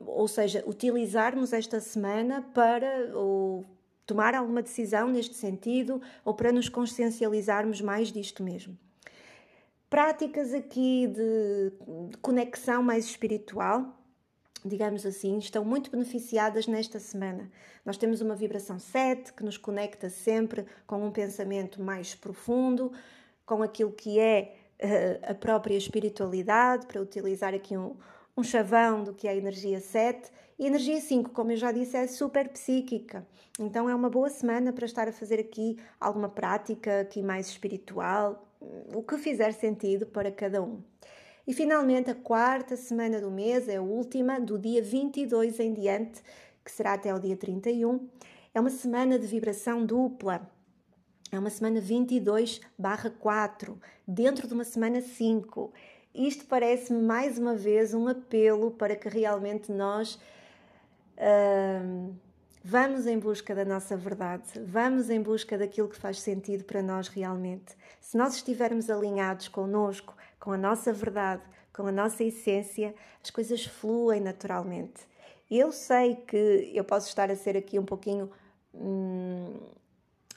[0.06, 3.66] ou seja, utilizarmos esta semana para ou
[4.06, 8.78] tomar alguma decisão neste sentido ou para nos consciencializarmos mais disto mesmo.
[9.90, 11.72] Práticas aqui de,
[12.12, 13.99] de conexão mais espiritual,
[14.66, 17.50] digamos assim, estão muito beneficiadas nesta semana.
[17.86, 22.92] Nós temos uma vibração 7 que nos conecta sempre com um pensamento mais profundo,
[23.46, 27.96] com aquilo que é uh, a própria espiritualidade, para utilizar aqui um,
[28.36, 30.30] um chavão do que é a energia 7.
[30.58, 33.26] E a energia 5, como eu já disse, é super psíquica.
[33.58, 38.46] Então é uma boa semana para estar a fazer aqui alguma prática aqui mais espiritual,
[38.94, 40.82] o que fizer sentido para cada um.
[41.50, 46.22] E finalmente a quarta semana do mês é a última, do dia 22 em diante,
[46.64, 48.08] que será até o dia 31.
[48.54, 50.48] É uma semana de vibração dupla.
[51.32, 55.74] É uma semana 22/4, dentro de uma semana 5.
[56.14, 60.20] Isto parece-me mais uma vez um apelo para que realmente nós
[61.18, 62.14] uh,
[62.64, 67.08] vamos em busca da nossa verdade, vamos em busca daquilo que faz sentido para nós
[67.08, 67.76] realmente.
[68.00, 73.66] Se nós estivermos alinhados connosco, com a nossa verdade, com a nossa essência, as coisas
[73.66, 75.08] fluem naturalmente.
[75.50, 78.30] Eu sei que eu posso estar a ser aqui um pouquinho.
[78.74, 79.58] Hum,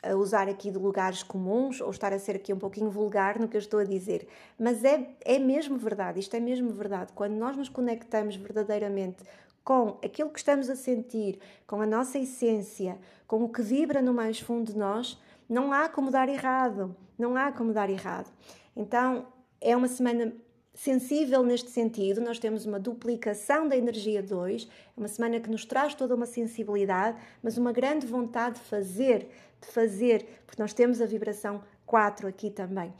[0.02, 3.46] a usar aqui de lugares comuns ou estar a ser aqui um pouquinho vulgar no
[3.46, 4.26] que eu estou a dizer,
[4.58, 7.12] mas é, é mesmo verdade, isto é mesmo verdade.
[7.12, 9.22] Quando nós nos conectamos verdadeiramente
[9.64, 14.12] com aquilo que estamos a sentir, com a nossa essência, com o que vibra no
[14.12, 18.30] mais fundo de nós, não há como dar errado, não há como dar errado.
[18.74, 19.26] Então,
[19.62, 20.32] é uma semana
[20.74, 25.64] sensível neste sentido, nós temos uma duplicação da energia 2, é uma semana que nos
[25.64, 29.28] traz toda uma sensibilidade, mas uma grande vontade de fazer,
[29.60, 32.92] de fazer, porque nós temos a vibração 4 aqui também.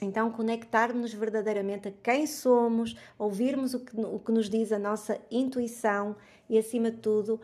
[0.00, 5.20] Então, conectarmos verdadeiramente a quem somos, ouvirmos o que, o que nos diz a nossa
[5.30, 6.16] intuição
[6.48, 7.40] e, acima de tudo,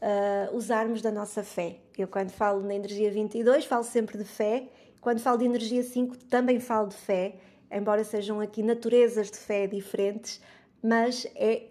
[0.00, 1.76] uh, usarmos da nossa fé.
[1.96, 4.68] Eu, quando falo na energia 22, falo sempre de fé.
[5.00, 7.36] Quando falo de energia 5, também falo de fé,
[7.70, 10.40] embora sejam aqui naturezas de fé diferentes,
[10.82, 11.68] mas é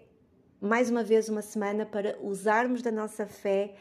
[0.60, 3.74] mais uma vez uma semana para usarmos da nossa fé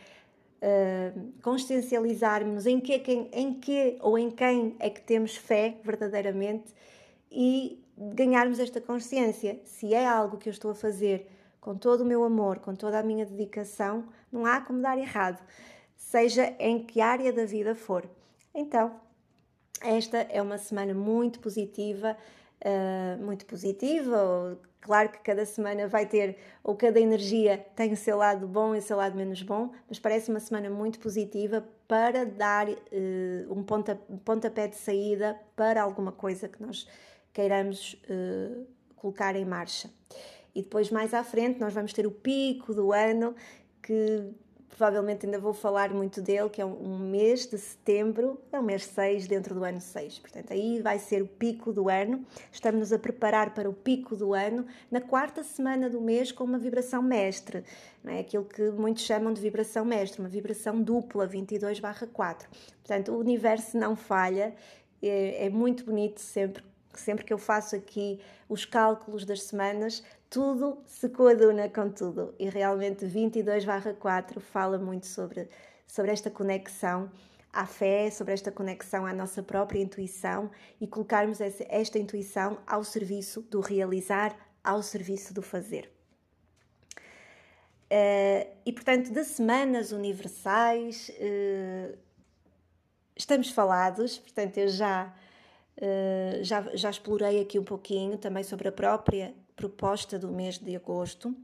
[0.61, 6.73] uh, consciencializarmos em que, quem, em que ou em quem é que temos fé verdadeiramente
[7.31, 9.59] e ganharmos esta consciência.
[9.65, 11.27] Se é algo que eu estou a fazer
[11.59, 15.43] com todo o meu amor, com toda a minha dedicação, não há como dar errado,
[15.95, 18.09] seja em que área da vida for.
[18.53, 19.08] Então,
[19.81, 22.17] esta é uma semana muito positiva,
[22.63, 28.15] uh, muito positiva, Claro que cada semana vai ter, ou cada energia tem o seu
[28.15, 32.25] lado bom e o seu lado menos bom, mas parece uma semana muito positiva para
[32.25, 32.75] dar uh,
[33.49, 36.87] um ponta, pontapé de saída para alguma coisa que nós
[37.33, 38.65] queiramos uh,
[38.95, 39.89] colocar em marcha.
[40.55, 43.35] E depois, mais à frente, nós vamos ter o pico do ano
[43.83, 44.31] que
[44.79, 48.85] provavelmente ainda vou falar muito dele, que é um mês de setembro, é o mês
[48.85, 50.19] 6 dentro do ano 6.
[50.19, 52.25] Portanto, aí vai ser o pico do ano.
[52.49, 56.57] Estamos-nos a preparar para o pico do ano na quarta semana do mês com uma
[56.57, 57.65] vibração mestre,
[58.01, 58.21] não é?
[58.21, 62.47] aquilo que muitos chamam de vibração mestre, uma vibração dupla, 22/4.
[62.81, 64.55] Portanto, o universo não falha,
[65.03, 66.63] é, é muito bonito sempre
[66.95, 72.35] sempre que eu faço aqui os cálculos das semanas, tudo se coaduna com tudo.
[72.37, 75.49] E realmente 22/4 fala muito sobre,
[75.87, 77.11] sobre esta conexão
[77.51, 83.41] à fé, sobre esta conexão à nossa própria intuição e colocarmos esta intuição ao serviço
[83.41, 85.91] do realizar, ao serviço do fazer.
[87.91, 91.97] Uh, e portanto, de semanas universais, uh,
[93.15, 95.11] estamos falados, portanto, eu já
[95.81, 100.73] eh, já, já explorei aqui um pouquinho também sobre a própria proposta do mês de
[100.73, 101.35] agosto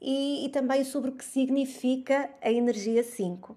[0.00, 3.52] e, e também sobre o que significa a energia 5.
[3.52, 3.56] Uh,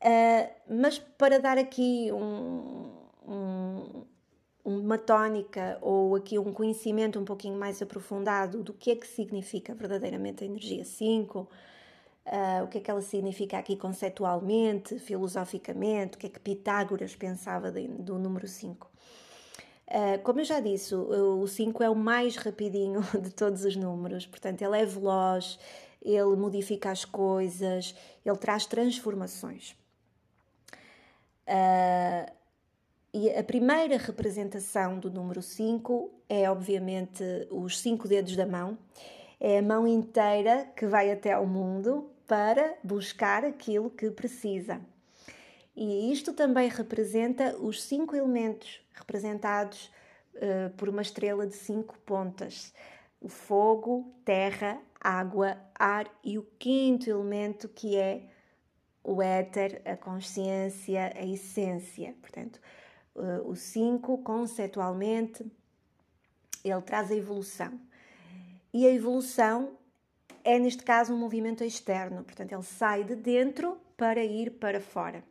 [0.00, 2.92] eh, mas para dar aqui um,
[3.26, 4.04] um,
[4.64, 9.74] uma tónica ou aqui um conhecimento um pouquinho mais aprofundado do que é que significa
[9.74, 11.48] verdadeiramente a energia 5, uh,
[12.62, 17.72] o que é que ela significa aqui conceitualmente, filosoficamente, o que é que Pitágoras pensava
[17.72, 18.87] de, do número 5.
[19.88, 24.26] Uh, como eu já disse, o 5 é o mais rapidinho de todos os números,
[24.26, 25.58] portanto, ele é veloz,
[26.02, 29.74] ele modifica as coisas, ele traz transformações.
[31.46, 32.30] Uh,
[33.14, 38.76] e a primeira representação do número 5 é, obviamente, os cinco dedos da mão.
[39.40, 44.80] É a mão inteira que vai até ao mundo, para buscar aquilo que precisa.
[45.80, 49.88] E isto também representa os cinco elementos representados
[50.34, 52.74] uh, por uma estrela de cinco pontas:
[53.20, 58.24] o fogo, terra, água, ar e o quinto elemento que é
[59.04, 62.12] o éter, a consciência, a essência.
[62.20, 62.60] Portanto,
[63.14, 65.46] uh, o cinco, conceitualmente,
[66.64, 67.80] ele traz a evolução.
[68.74, 69.78] E a evolução
[70.42, 75.22] é neste caso um movimento externo, portanto, ele sai de dentro para ir para fora.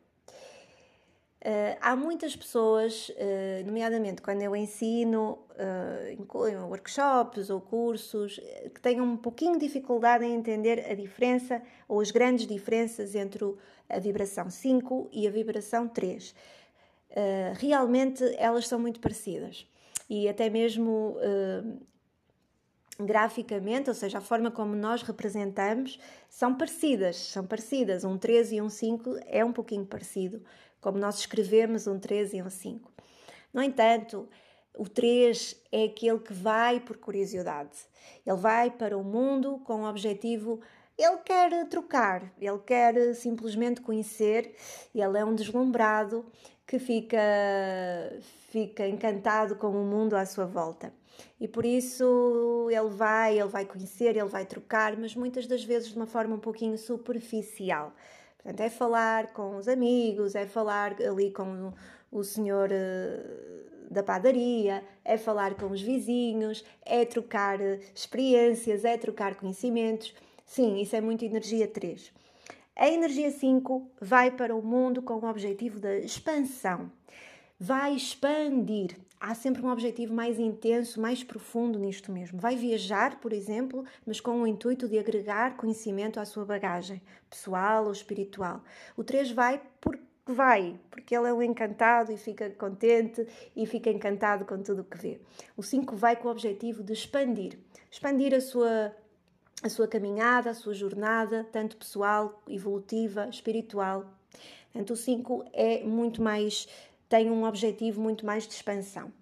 [1.40, 8.40] Uh, há muitas pessoas, uh, nomeadamente quando eu ensino uh, em workshops ou cursos,
[8.74, 13.44] que têm um pouquinho de dificuldade em entender a diferença ou as grandes diferenças entre
[13.88, 16.34] a vibração 5 e a vibração 3.
[17.56, 19.66] realmente elas são muito parecidas
[20.10, 21.16] e até mesmo
[22.98, 28.04] graficamente, ou seja, a forma como nós representamos, são parecidas, são parecidas.
[28.04, 30.42] Um 3 e um 5 é um pouquinho parecido,
[30.80, 32.92] como nós escrevemos um 3 e um 5.
[33.52, 34.28] No entanto,
[34.76, 37.76] o 3 é aquele que vai por curiosidade.
[38.26, 40.60] Ele vai para o mundo com o objetivo
[40.98, 44.52] ele quer trocar, ele quer simplesmente conhecer,
[44.92, 46.26] ele é um deslumbrado
[46.66, 47.16] que fica,
[48.50, 50.92] fica encantado com o mundo à sua volta.
[51.40, 55.88] E por isso ele vai, ele vai conhecer, ele vai trocar, mas muitas das vezes
[55.88, 57.92] de uma forma um pouquinho superficial.
[58.36, 61.72] Portanto, é falar com os amigos, é falar ali com
[62.10, 63.20] o senhor eh,
[63.90, 70.14] da padaria, é falar com os vizinhos, é trocar eh, experiências, é trocar conhecimentos.
[70.44, 72.12] Sim, isso é muito energia 3.
[72.74, 76.90] A energia 5 vai para o mundo com o objetivo da expansão.
[77.58, 82.38] Vai expandir há sempre um objetivo mais intenso, mais profundo nisto mesmo.
[82.38, 87.86] Vai viajar, por exemplo, mas com o intuito de agregar conhecimento à sua bagagem, pessoal
[87.86, 88.62] ou espiritual.
[88.96, 93.26] O 3 vai porque vai, porque ele é um encantado e fica contente
[93.56, 95.20] e fica encantado com tudo o que vê.
[95.56, 97.58] O 5 vai com o objetivo de expandir,
[97.90, 98.94] expandir a sua
[99.60, 104.06] a sua caminhada, a sua jornada, tanto pessoal, evolutiva, espiritual.
[104.72, 106.68] Portanto, o 5 é muito mais
[107.08, 109.12] tem um objetivo muito mais de expansão.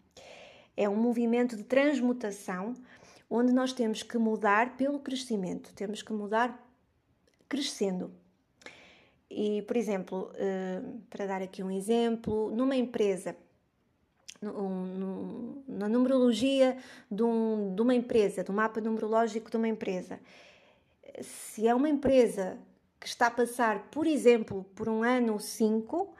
[0.76, 2.74] É um movimento de transmutação
[3.30, 6.62] onde nós temos que mudar pelo crescimento, temos que mudar
[7.48, 8.10] crescendo.
[9.28, 13.36] E, por exemplo, eh, para dar aqui um exemplo, numa empresa,
[14.40, 16.76] na numerologia
[17.10, 20.20] de, um, de uma empresa, do mapa numerológico de uma empresa,
[21.20, 22.58] se é uma empresa
[23.00, 26.14] que está a passar, por exemplo, por um ano 5,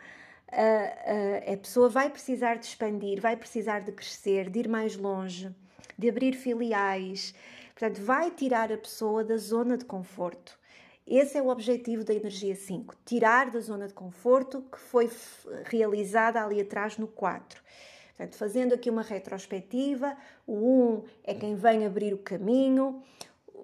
[0.51, 5.55] a, a, pessoa vai precisar de expandir, vai precisar de crescer, de ir mais longe,
[5.99, 7.35] de abrir filiais.
[7.75, 10.59] Portanto, vai tirar a pessoa da zona de conforto.
[11.07, 15.09] Esse é o objetivo da energia 5, tirar da zona de conforto que foi
[15.67, 17.63] realizada ali atrás no 4.
[18.17, 23.03] Portanto, fazendo aqui uma retrospectiva, o 1 é quem vem abrir o caminho,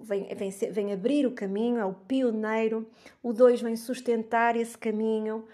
[0.03, 2.87] vem, vem, vem abrir o caminho, é o pioneiro,
[3.23, 5.45] o 2 vem sustentar esse caminho,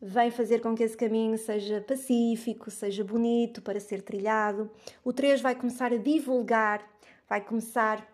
[0.00, 4.70] vem fazer com que esse caminho seja pacífico, seja bonito para ser trilhado.
[5.02, 6.84] O 3 vai começar a divulgar,
[7.28, 8.06] vai começar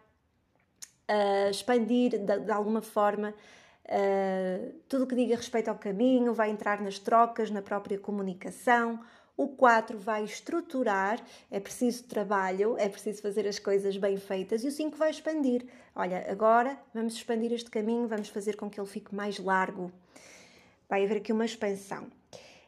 [1.08, 3.34] a expandir de, de alguma forma
[3.86, 9.00] uh, tudo o que diga respeito ao caminho, vai entrar nas trocas, na própria comunicação.
[9.36, 11.18] O 4 vai estruturar,
[11.50, 14.62] é preciso trabalho, é preciso fazer as coisas bem feitas.
[14.62, 15.64] E o 5 vai expandir.
[15.96, 19.90] Olha, agora vamos expandir este caminho, vamos fazer com que ele fique mais largo
[20.90, 22.08] vai haver aqui uma expansão.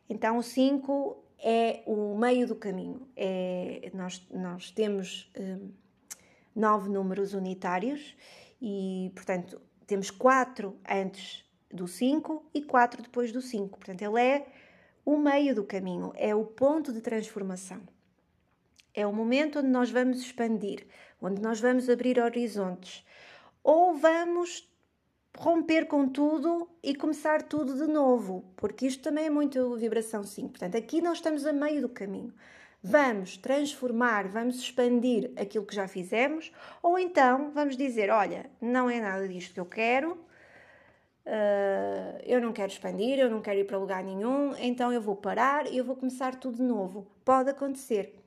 [0.08, 3.08] Então, o 5 é o meio do caminho.
[3.16, 5.72] É, nós, nós temos um,
[6.54, 8.16] nove números unitários
[8.60, 13.76] e, portanto, temos quatro antes do 5 e quatro depois do 5.
[13.76, 14.46] Portanto, ele é
[15.04, 17.80] o meio do caminho, é o ponto de transformação.
[18.94, 20.86] É o momento onde nós vamos expandir,
[21.20, 23.04] onde nós vamos abrir horizontes,
[23.64, 24.71] ou vamos
[25.36, 30.50] romper com tudo e começar tudo de novo, porque isto também é muito vibração 5.
[30.50, 32.32] Portanto, aqui nós estamos a meio do caminho.
[32.82, 39.00] Vamos transformar, vamos expandir aquilo que já fizemos, ou então vamos dizer: olha, não é
[39.00, 40.12] nada disto que eu quero,
[41.24, 45.14] uh, eu não quero expandir, eu não quero ir para lugar nenhum, então eu vou
[45.14, 47.06] parar e eu vou começar tudo de novo.
[47.24, 48.18] Pode acontecer.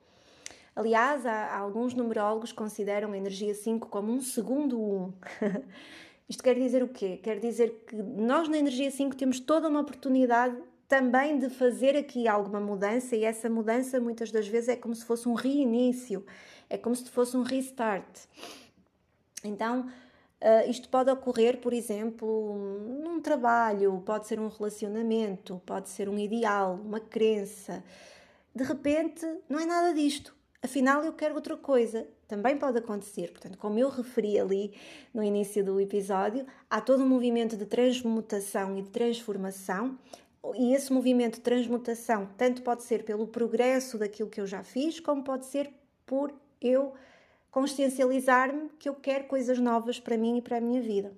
[0.74, 4.82] Aliás, há, há alguns numerólogos consideram a energia 5 como um segundo 1.
[4.82, 5.12] Um.
[6.28, 7.18] Isto quer dizer o quê?
[7.22, 10.56] Quer dizer que nós na Energia 5 temos toda uma oportunidade
[10.88, 15.04] também de fazer aqui alguma mudança e essa mudança muitas das vezes é como se
[15.04, 16.24] fosse um reinício,
[16.68, 18.06] é como se fosse um restart.
[19.44, 22.56] Então, uh, isto pode ocorrer, por exemplo,
[23.02, 27.84] num trabalho, pode ser um relacionamento, pode ser um ideal, uma crença.
[28.52, 32.06] De repente, não é nada disto afinal eu quero outra coisa.
[32.26, 33.30] Também pode acontecer.
[33.30, 34.74] Portanto, como eu referi ali
[35.14, 39.98] no início do episódio, há todo um movimento de transmutação e de transformação.
[40.54, 45.00] E esse movimento de transmutação tanto pode ser pelo progresso daquilo que eu já fiz,
[45.00, 45.70] como pode ser
[46.04, 46.94] por eu
[47.50, 51.12] consciencializar-me que eu quero coisas novas para mim e para a minha vida.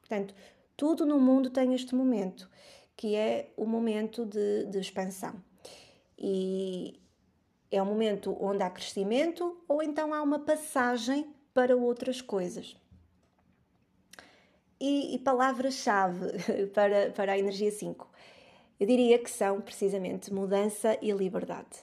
[0.00, 0.34] Portanto,
[0.76, 2.48] tudo no mundo tem este momento,
[2.96, 5.34] que é o momento de, de expansão.
[6.18, 7.00] E,
[7.74, 12.76] é um momento onde há crescimento ou então há uma passagem para outras coisas.
[14.80, 16.26] E, e palavras-chave
[16.72, 18.08] para, para a energia 5?
[18.78, 21.78] Eu diria que são precisamente mudança e liberdade.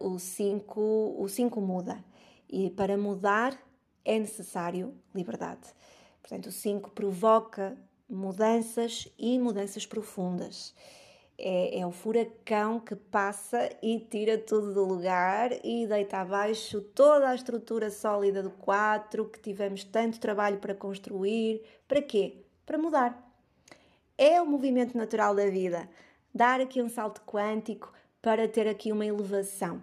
[0.00, 0.80] Uh, o 5
[1.18, 2.04] o cinco muda
[2.50, 3.56] e para mudar
[4.04, 5.68] é necessário liberdade.
[6.20, 7.76] Portanto, o 5 provoca
[8.08, 10.74] mudanças e mudanças profundas
[11.38, 17.28] é, é o furacão que passa e tira tudo do lugar e deita abaixo toda
[17.28, 21.62] a estrutura sólida do 4 que tivemos tanto trabalho para construir.
[21.88, 22.44] Para quê?
[22.64, 23.20] Para mudar.
[24.16, 25.88] É o movimento natural da vida.
[26.32, 27.92] Dar aqui um salto quântico
[28.22, 29.82] para ter aqui uma elevação.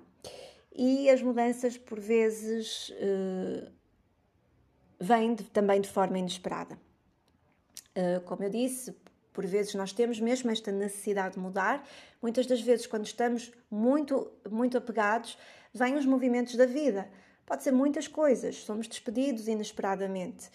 [0.74, 3.70] E as mudanças, por vezes, uh,
[5.00, 6.80] vêm de, também de forma inesperada.
[7.96, 8.96] Uh, como eu disse,
[9.34, 11.88] por vezes nós temos mesmo esta necessidade de mudar.
[12.22, 15.38] Muitas das vezes, quando estamos muito, muito apegados,
[15.74, 17.08] vêm os movimentos da vida.
[17.46, 18.58] Pode ser muitas coisas.
[18.58, 20.50] Somos despedidos inesperadamente.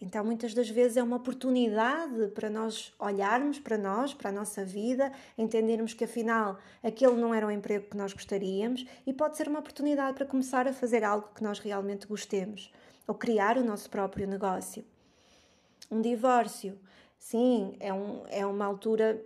[0.00, 4.64] Então, muitas das vezes é uma oportunidade para nós olharmos para nós, para a nossa
[4.64, 9.48] vida, entendermos que afinal aquele não era o emprego que nós gostaríamos e pode ser
[9.48, 12.72] uma oportunidade para começar a fazer algo que nós realmente gostemos
[13.08, 14.84] ou criar o nosso próprio negócio.
[15.90, 16.78] Um divórcio,
[17.18, 19.22] sim, é, um, é uma altura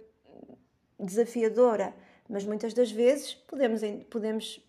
[0.98, 1.94] desafiadora,
[2.28, 4.60] mas muitas das vezes podemos, podemos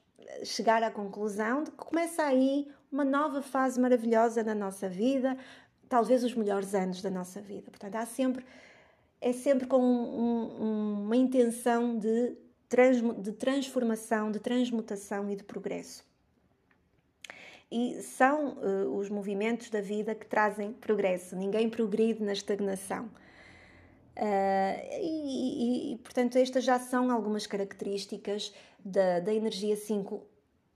[0.44, 5.38] chegar à conclusão de que começa aí uma nova fase maravilhosa na nossa vida,
[5.90, 7.70] talvez os melhores anos da nossa vida.
[7.72, 8.46] Portanto, há sempre,
[9.22, 12.36] é sempre com um, um, uma intenção de,
[12.68, 16.04] trans, de transformação, de transmutação e de progresso.
[17.76, 21.36] E são uh, os movimentos da vida que trazem progresso.
[21.36, 23.06] Ninguém progride na estagnação.
[24.16, 28.54] Uh, e, e, e, portanto, estas já são algumas características
[28.86, 30.24] da, da energia 5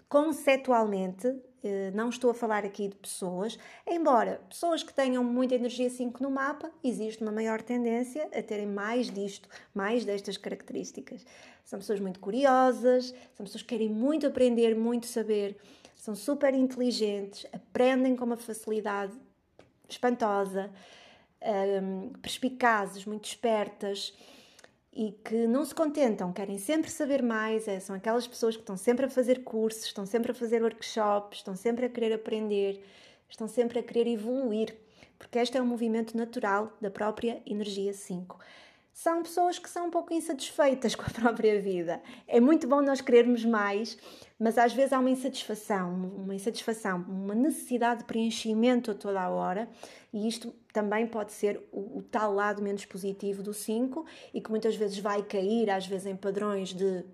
[0.10, 1.28] conceitualmente,
[1.64, 6.24] eh, não estou a falar aqui de pessoas, embora pessoas que tenham muita energia 5
[6.24, 11.26] no mapa, existe uma maior tendência a terem mais disto, mais destas características.
[11.66, 15.58] São pessoas muito curiosas, são pessoas que querem muito aprender, muito saber,
[16.08, 19.12] são super inteligentes, aprendem com uma facilidade
[19.90, 20.72] espantosa,
[21.84, 24.14] um, perspicazes, muito espertas
[24.94, 28.78] e que não se contentam, querem sempre saber mais, é, são aquelas pessoas que estão
[28.78, 32.82] sempre a fazer cursos, estão sempre a fazer workshops, estão sempre a querer aprender,
[33.28, 34.78] estão sempre a querer evoluir,
[35.20, 38.40] porque este é um movimento natural da própria energia 5
[38.98, 42.02] são pessoas que são um pouco insatisfeitas com a própria vida.
[42.28, 43.96] É muito bom nós querermos mais,
[44.40, 49.30] mas às vezes há uma insatisfação, uma insatisfação, uma necessidade de preenchimento a toda a
[49.30, 49.70] hora,
[50.12, 54.50] e isto também pode ser o, o tal lado menos positivo do 5 e que
[54.50, 57.06] muitas vezes vai cair, às vezes, em padrões de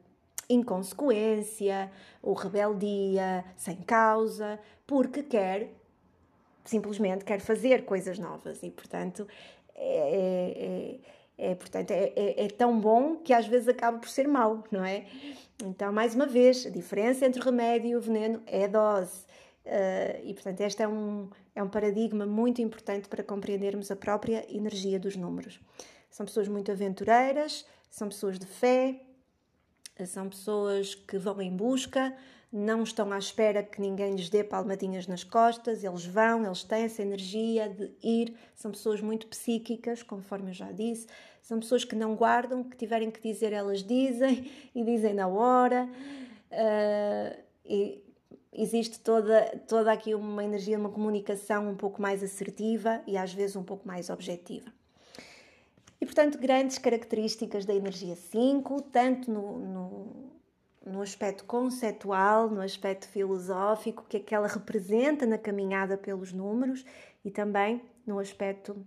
[0.50, 4.58] inconsequência ou rebeldia sem causa,
[4.88, 5.70] porque quer
[6.64, 9.28] simplesmente quer fazer coisas novas e, portanto,
[9.76, 14.10] é, é, é é, portanto, é, é, é, tão bom que às vezes acaba por
[14.10, 15.06] ser mau, não é?
[15.64, 19.26] Então, mais uma vez, a diferença entre o remédio e o veneno é a dose.
[19.66, 24.46] Uh, e, portanto, este é um, é um paradigma muito importante para compreendermos a própria
[24.54, 25.60] energia dos números.
[26.10, 29.02] São pessoas muito aventureiras, são pessoas de fé,
[30.06, 32.16] são pessoas que vão em busca,
[32.54, 36.84] não estão à espera que ninguém lhes dê palmadinhas nas costas, eles vão, eles têm
[36.84, 41.08] essa energia de ir, são pessoas muito psíquicas, conforme eu já disse,
[41.42, 45.90] são pessoas que não guardam, que tiverem que dizer, elas dizem e dizem na hora.
[46.52, 48.04] Uh, e
[48.54, 53.56] existe toda, toda aqui uma energia, uma comunicação um pouco mais assertiva e às vezes
[53.56, 54.72] um pouco mais objetiva.
[56.00, 60.33] E portanto, grandes características da energia 5, tanto no, no
[60.86, 66.86] no aspecto conceitual, no aspecto filosófico, que é que ela representa na caminhada pelos números
[67.24, 68.86] e também no aspecto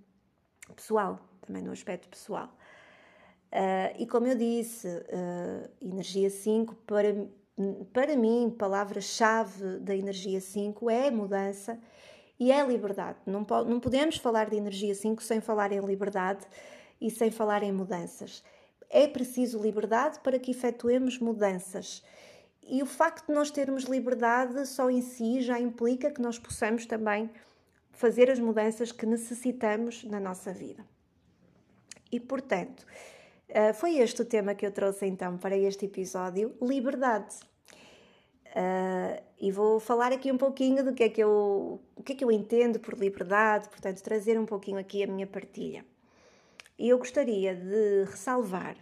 [0.74, 2.48] pessoal, também no aspecto pessoal.
[3.50, 7.08] Uh, e como eu disse, uh, energia 5, para,
[7.92, 11.80] para mim, palavra-chave da energia 5 é mudança
[12.38, 13.18] e é liberdade.
[13.24, 16.44] Não, não podemos falar de energia 5 sem falar em liberdade
[17.00, 18.42] e sem falar em mudanças
[18.90, 22.02] é preciso liberdade para que efetuemos mudanças.
[22.62, 26.84] E o facto de nós termos liberdade só em si já implica que nós possamos
[26.86, 27.30] também
[27.92, 30.84] fazer as mudanças que necessitamos na nossa vida.
[32.10, 32.84] E portanto,
[33.48, 37.36] eh, foi este o tema que eu trouxe então para este episódio: liberdade.
[38.56, 42.16] Uh, e vou falar aqui um pouquinho do que é que eu, o que é
[42.16, 45.84] que eu entendo por liberdade, portanto, trazer um pouquinho aqui a minha partilha.
[46.78, 48.76] E eu gostaria de ressalvar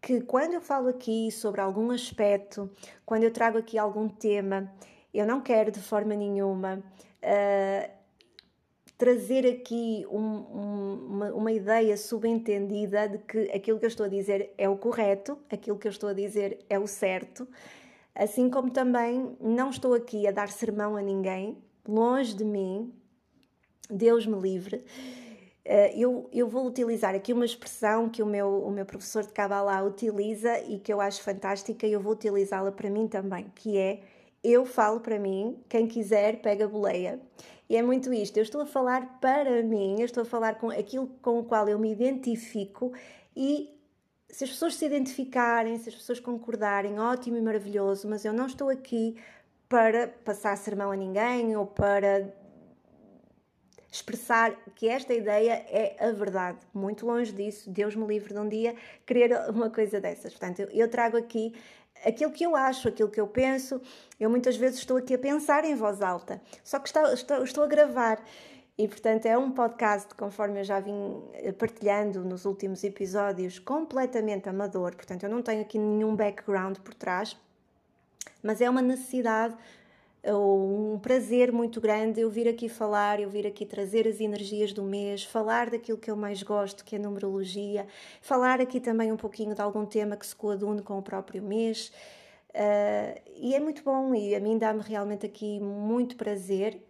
[0.00, 2.70] que quando eu falo aqui sobre algum aspecto,
[3.04, 4.72] quando eu trago aqui algum tema,
[5.12, 6.84] eu não quero de forma nenhuma
[7.22, 7.90] uh,
[8.96, 14.08] trazer aqui um, um, uma, uma, ideia subentendida de que aquilo que eu estou a
[14.08, 17.46] dizer é o correto, aquilo que eu estou a dizer é o certo,
[18.14, 22.94] assim como também não estou aqui a dar sermão a ninguém, longe de mim,
[23.90, 24.84] Deus me livre.
[25.68, 29.32] Eh, eu, eu vou utilizar aqui uma expressão que o meu, o meu professor de
[29.32, 33.76] Kabbalah utiliza e que eu acho fantástica e eu vou utilizá-la para mim também, que
[33.76, 34.00] é
[34.44, 37.20] eu falo para mim, quem quiser pega boleia.
[37.68, 40.70] E é muito isto, eu estou a falar para mim, eu estou a falar com
[40.70, 42.92] aquilo com o qual eu me identifico
[43.36, 43.76] e
[44.28, 48.46] se as pessoas se identificarem, se as pessoas concordarem, ótimo e maravilhoso, mas eu não
[48.46, 49.16] estou aqui
[49.68, 52.32] para passar sermão a ninguém ou para
[53.96, 56.58] expressar que esta ideia é a verdade.
[56.72, 58.74] Muito longe disso, Deus me livre de um dia
[59.04, 60.32] querer uma coisa dessas.
[60.32, 61.54] Portanto, eu trago aqui
[62.04, 63.80] aquilo que eu acho, aquilo que eu penso.
[64.20, 67.64] Eu muitas vezes estou aqui a pensar em voz alta, só que estou, estou, estou
[67.64, 68.22] a gravar.
[68.78, 74.50] E portanto é um podcast, conforme eu já vim eh, partilhando nos últimos episódios, completamente
[74.50, 74.94] amador.
[74.94, 77.34] Portanto, eu não tenho aqui nenhum background por trás,
[78.42, 79.56] mas é uma necessidade
[80.34, 84.82] um prazer muito grande eu vir aqui falar, eu vir aqui trazer as energias do
[84.82, 87.86] mês, falar daquilo que eu mais gosto, que é a numerologia,
[88.20, 91.92] falar aqui também um pouquinho de algum tema que se coadune com o próprio mês.
[92.50, 96.80] Uh, e é muito bom e a mim dá-me realmente aqui muito prazer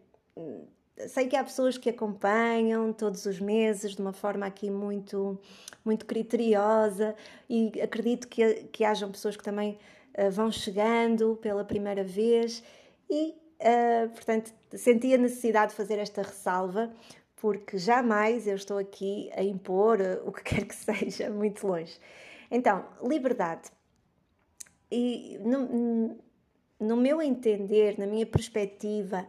[1.08, 5.38] sei que há pessoas que acompanham todos os meses de uma forma aqui muito,
[5.84, 7.14] muito criteriosa
[7.48, 9.78] e acredito que, que hajam pessoas que também
[10.16, 12.62] uh, vão chegando pela primeira vez
[13.08, 16.92] e, uh, portanto, senti a necessidade de fazer esta ressalva
[17.36, 21.98] porque jamais eu estou aqui a impor uh, o que quer que seja, muito longe.
[22.50, 23.70] Então, liberdade.
[24.90, 26.18] E no,
[26.78, 29.26] no meu entender, na minha perspectiva,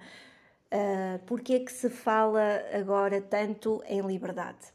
[0.67, 4.73] Uh, porque é que se fala agora tanto em liberdade?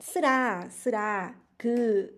[0.00, 2.10] Será, será que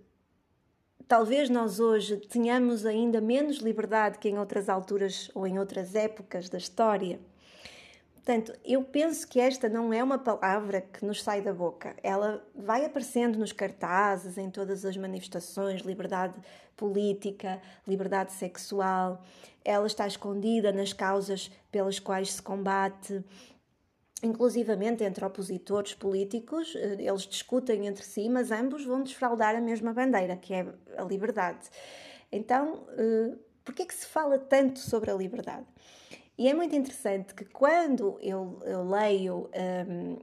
[1.08, 6.48] talvez nós hoje tenhamos ainda menos liberdade que em outras alturas ou em outras épocas
[6.48, 7.18] da história?
[8.26, 11.94] Portanto, eu penso que esta não é uma palavra que nos sai da boca.
[12.02, 16.34] Ela vai aparecendo nos cartazes, em todas as manifestações, liberdade
[16.76, 19.22] política, liberdade sexual.
[19.64, 23.24] Ela está escondida nas causas pelas quais se combate.
[24.22, 29.92] Inclusivamente entre opositores políticos, eh, eles discutem entre si, mas ambos vão desfraudar a mesma
[29.92, 31.68] bandeira, que é a liberdade.
[32.32, 35.66] Então, eh, por que é que se fala tanto sobre a liberdade?
[36.38, 39.50] E é muito interessante que quando eu, eu leio,
[39.88, 40.18] um,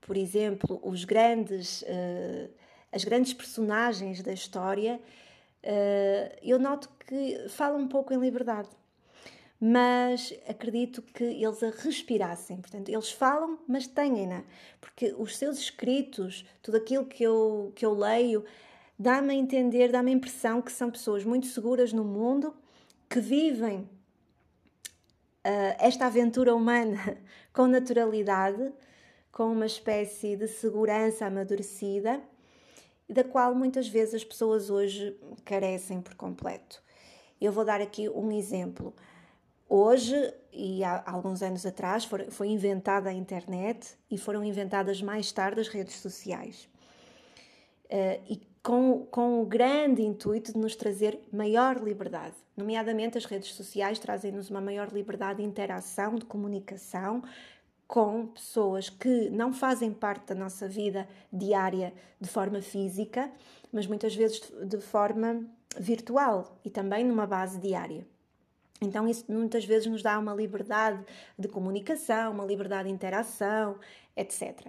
[0.00, 2.48] por exemplo, os grandes, uh,
[2.92, 5.00] as grandes personagens da história,
[5.64, 8.68] uh, eu noto que falam um pouco em liberdade.
[9.58, 14.44] Mas acredito que eles a respirassem, portanto, eles falam, mas têm-na,
[14.80, 18.44] porque os seus escritos, tudo aquilo que eu, que eu leio,
[18.98, 22.54] dá-me a entender, dá-me a impressão que são pessoas muito seguras no mundo,
[23.08, 23.88] que vivem
[25.46, 27.16] uh, esta aventura humana
[27.52, 28.72] com naturalidade,
[29.32, 32.22] com uma espécie de segurança amadurecida,
[33.08, 36.82] da qual muitas vezes as pessoas hoje carecem por completo.
[37.40, 38.94] Eu vou dar aqui um exemplo.
[39.68, 45.60] Hoje, e há alguns anos atrás, foi inventada a internet e foram inventadas mais tarde
[45.60, 46.68] as redes sociais.
[47.86, 52.34] Uh, e com, com o grande intuito de nos trazer maior liberdade.
[52.56, 57.22] Nomeadamente, as redes sociais trazem-nos uma maior liberdade de interação, de comunicação
[57.86, 63.30] com pessoas que não fazem parte da nossa vida diária de forma física,
[63.72, 65.44] mas muitas vezes de forma
[65.78, 68.04] virtual e também numa base diária.
[68.80, 71.04] Então, isso muitas vezes nos dá uma liberdade
[71.38, 73.78] de comunicação, uma liberdade de interação,
[74.16, 74.66] etc.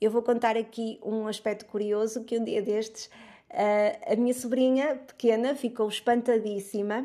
[0.00, 3.10] Eu vou contar aqui um aspecto curioso que um dia destes
[3.50, 7.04] Uh, a minha sobrinha pequena ficou espantadíssima,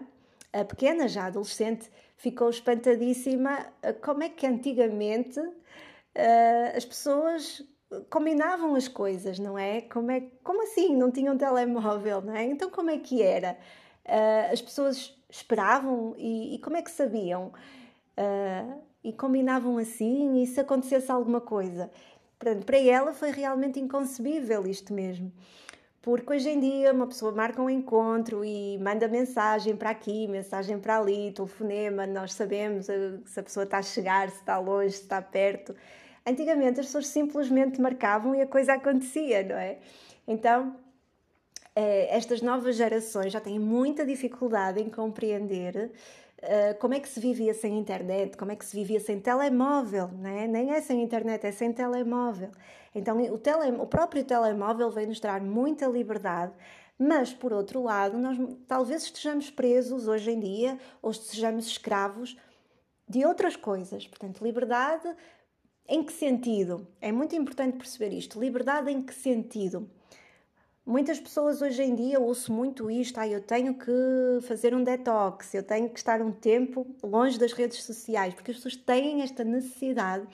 [0.54, 7.64] a pequena já adolescente, ficou espantadíssima uh, como é que antigamente uh, as pessoas
[8.12, 9.82] combinavam as coisas, não é?
[9.82, 10.22] Como, é?
[10.44, 10.96] como assim?
[10.96, 12.44] Não tinham telemóvel, não é?
[12.44, 13.58] Então como é que era?
[14.52, 17.52] as pessoas esperavam e, e, como é que sabiam?
[19.04, 21.92] e combinavam assim e se acontecesse alguma coisa.
[22.40, 25.32] Portanto, para ela foi realmente inconcebível isto mesmo.
[26.02, 30.80] Porque hoje em dia uma pessoa marca um encontro e manda mensagem para aqui, mensagem
[30.80, 34.92] para ali, telefonema, nós sabemos eh, se a pessoa está a chegar, se está longe,
[34.92, 35.76] se está perto.
[36.26, 39.80] Antigamente as pessoas simplesmente marcavam e a coisa acontecia, não é?
[40.28, 40.76] Então,
[41.76, 45.92] estas novas gerações já têm muita dificuldade em compreender
[46.44, 50.10] Uh, como é que se vivia sem internet, como é que se vivia sem telemóvel,
[50.10, 50.46] né?
[50.46, 52.52] nem é sem internet, é sem telemóvel.
[52.94, 56.54] Então, o, tele, o próprio telemóvel vem nos dar muita liberdade,
[57.00, 62.38] mas, por outro lado, nós talvez estejamos presos hoje em dia ou estejamos escravos
[63.08, 64.06] de outras coisas.
[64.06, 65.08] Portanto, liberdade
[65.88, 66.88] em que sentido?
[67.02, 68.40] É muito importante perceber isto.
[68.40, 69.90] Liberdade em que sentido?
[70.88, 73.92] Muitas pessoas hoje em dia ouço muito isto, ah, eu tenho que
[74.44, 78.58] fazer um detox, eu tenho que estar um tempo longe das redes sociais, porque as
[78.58, 80.28] pessoas têm esta necessidade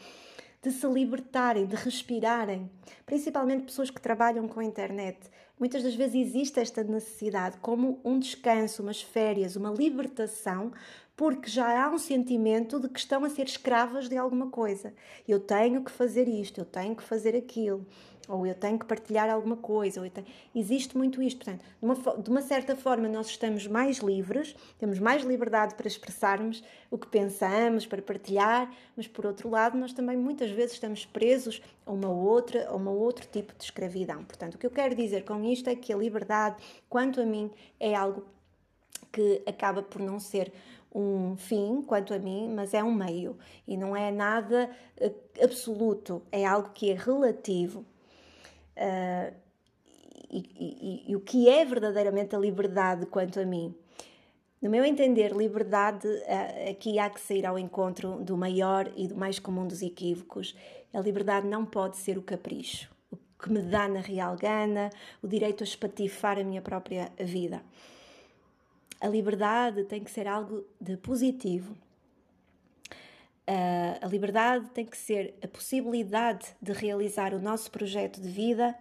[0.61, 2.69] de se libertarem, de respirarem,
[3.05, 5.17] principalmente pessoas que trabalham com a internet.
[5.57, 10.73] Muitas das vezes existe esta necessidade como um descanso, umas férias, uma libertação,
[11.15, 14.93] porque já há um sentimento de que estão a ser escravas de alguma coisa.
[15.25, 17.85] Eu tenho que fazer isto, eu tenho que fazer aquilo,
[18.32, 20.01] ou eu tenho que partilhar alguma coisa.
[20.09, 20.27] Tenho...
[20.55, 21.43] Existe muito isto.
[21.43, 25.88] Portanto, de uma, de uma certa forma, nós estamos mais livres, temos mais liberdade para
[25.88, 31.05] expressarmos o que pensamos, para partilhar, mas por outro lado, nós também muitas vezes estamos
[31.05, 34.23] presos a uma outra, a uma outro tipo de escravidão.
[34.23, 36.55] Portanto, o que eu quero dizer com isto é que a liberdade,
[36.89, 38.23] quanto a mim, é algo
[39.11, 40.51] que acaba por não ser
[40.93, 44.69] um fim, quanto a mim, mas é um meio e não é nada
[45.01, 47.86] uh, absoluto, é algo que é relativo.
[48.76, 49.34] Uh,
[50.30, 53.76] e, e, e, o que é verdadeiramente a liberdade, quanto a mim?
[54.61, 59.15] No meu entender, liberdade, uh, aqui há que sair ao encontro do maior e do
[59.15, 60.55] mais comum dos equívocos.
[60.93, 64.89] A liberdade não pode ser o capricho, o que me dá na real gana,
[65.22, 67.61] o direito a espatifar a minha própria vida.
[69.01, 71.76] A liberdade tem que ser algo de positivo.
[73.47, 78.75] A liberdade tem que ser a possibilidade de realizar o nosso projeto de vida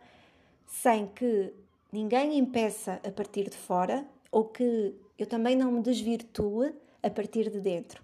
[0.67, 1.53] sem que
[1.93, 7.51] ninguém impeça a partir de fora ou que eu também não me desvirtue a partir
[7.51, 8.03] de dentro.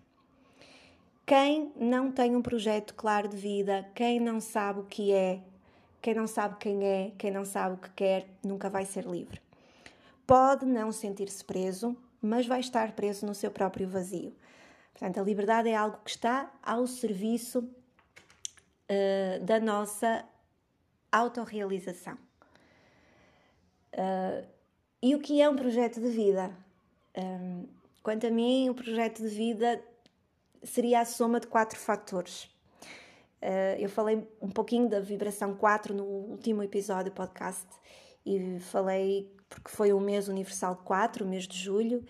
[1.24, 5.40] Quem não tem um projeto claro de vida, quem não sabe o que é,
[6.00, 9.40] quem não sabe quem é, quem não sabe o que quer, nunca vai ser livre.
[10.26, 14.32] Pode não sentir-se preso, mas vai estar preso no seu próprio vazio.
[14.96, 20.24] Portanto, a liberdade é algo que está ao serviço uh, da nossa
[21.12, 22.14] autorrealização.
[23.92, 24.46] Uh,
[25.02, 26.50] e o que é um projeto de vida?
[27.14, 27.66] Um, eh,
[28.02, 29.82] quanto a mim, o projeto de vida
[30.62, 32.44] seria a soma de quatro fatores.
[33.42, 37.66] Uh, eu falei um pouquinho da vibração 4 no último episódio do podcast
[38.24, 42.02] e falei porque foi o mês universal 4, o mês de julho,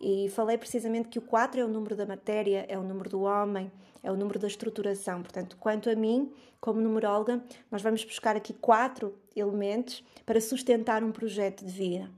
[0.00, 3.20] e falei precisamente que o 4 é o número da matéria, é o número do
[3.22, 3.70] homem,
[4.02, 5.22] é o número da estruturação.
[5.22, 11.12] Portanto, quanto a mim, como numeróloga, nós vamos buscar aqui quatro elementos para sustentar um
[11.12, 12.10] projeto de vida.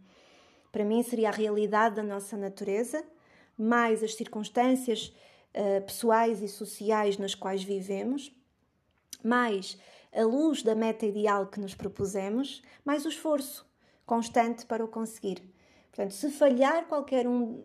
[0.71, 3.05] Para mim, seria a realidade da nossa natureza,
[3.59, 5.13] mais as circunstâncias
[5.55, 8.33] uh, pessoais e sociais nas quais vivemos,
[9.25, 9.77] mais
[10.13, 13.67] a luz da meta ideal que nos propusemos, mais o esforço
[14.07, 15.43] constante para o conseguir.
[15.91, 17.63] Portanto, se falhar qualquer um,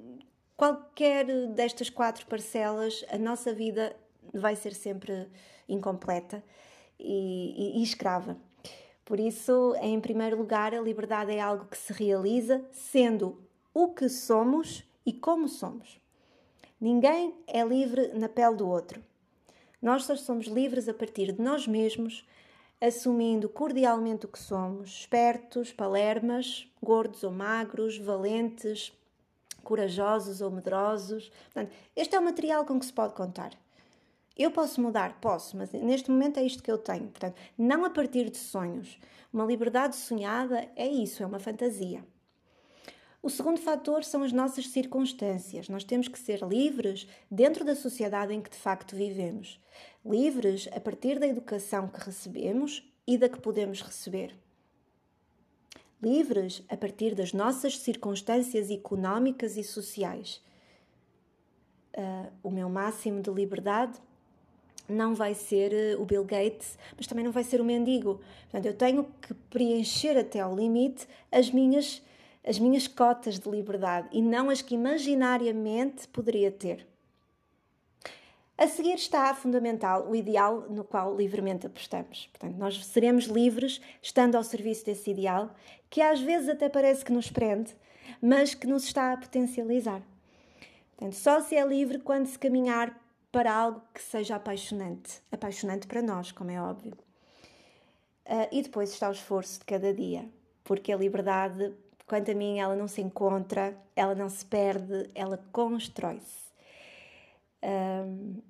[0.57, 3.95] qualquer destas quatro parcelas, a nossa vida
[4.33, 5.29] vai ser sempre
[5.69, 6.43] incompleta
[6.99, 8.35] e, e, e escrava.
[9.05, 13.41] Por isso, em primeiro lugar, a liberdade é algo que se realiza sendo
[13.73, 16.01] o que somos e como somos.
[16.81, 19.01] Ninguém é livre na pele do outro.
[19.81, 22.27] Nós só somos livres a partir de nós mesmos,
[22.81, 28.91] assumindo cordialmente o que somos, espertos, palermas, gordos ou magros, valentes,
[29.67, 31.29] corajosos ou medrosos.
[31.51, 33.51] Portanto, este é o material com que se pode contar.
[34.37, 35.19] Eu posso mudar?
[35.19, 37.09] Posso, mas neste momento é isto que eu tenho.
[37.09, 38.97] Portanto, não a partir de sonhos.
[39.33, 42.01] Uma liberdade sonhada é isso, é uma fantasia.
[43.21, 45.67] O segundo fator são as nossas circunstâncias.
[45.67, 49.59] Nós temos que ser livres dentro da sociedade em que de facto vivemos.
[50.05, 54.33] Livres a partir da educação que recebemos e da que podemos receber.
[56.01, 60.41] Livres a partir das nossas circunstâncias económicas e sociais.
[61.95, 63.99] Uh, o meu máximo de liberdade
[64.87, 68.21] não vai ser uh, o Bill Gates, mas também não vai ser o mendigo.
[68.43, 72.01] Portanto, eu tenho que preencher até ao limite as minhas
[72.47, 76.87] as minhas cotas de liberdade e não as que imaginariamente poderia ter.
[78.57, 82.27] A seguir está fundamental o ideal no qual livremente apostamos.
[82.27, 85.53] Portanto, nós seremos livres estando ao serviço desse ideal,
[85.89, 87.75] que às vezes até parece que nos prende,
[88.21, 90.01] mas que nos está a potencializar.
[90.95, 92.99] Portanto, só se é livre quando se caminhar
[93.31, 95.21] para algo que seja apaixonante.
[95.31, 96.97] Apaixonante para nós, como é óbvio.
[98.25, 100.27] Uh, e depois está o esforço de cada dia,
[100.63, 101.73] porque a liberdade
[102.07, 106.46] Quanto a mim, ela não se encontra, ela não se perde, ela constrói-se.
[107.63, 108.41] Um,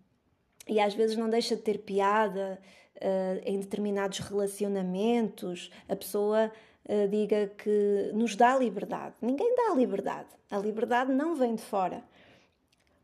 [0.68, 2.60] e às vezes não deixa de ter piada
[2.98, 6.52] uh, em determinados relacionamentos, a pessoa
[6.86, 9.16] uh, diga que nos dá liberdade.
[9.22, 10.30] Ninguém dá liberdade.
[10.52, 12.04] A liberdade não vem de fora.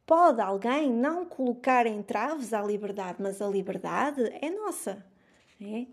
[0.06, 5.06] Pode alguém não colocar entraves à liberdade, mas a liberdade é nossa.
[5.62, 5.86] É?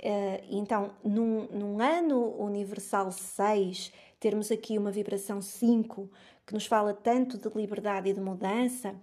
[0.00, 6.08] Eh, então, num, num ano universal 6, termos aqui uma vibração 5
[6.48, 8.94] que nos fala tanto de liberdade e de mudança,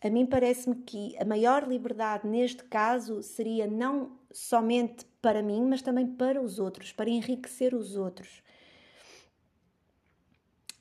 [0.00, 5.82] a mim parece-me que a maior liberdade neste caso seria não somente para mim, mas
[5.82, 8.44] também para os outros, para enriquecer os outros.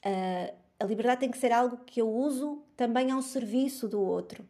[0.06, 4.48] Uh, a liberdade tem que ser algo que eu uso também ao serviço do outro.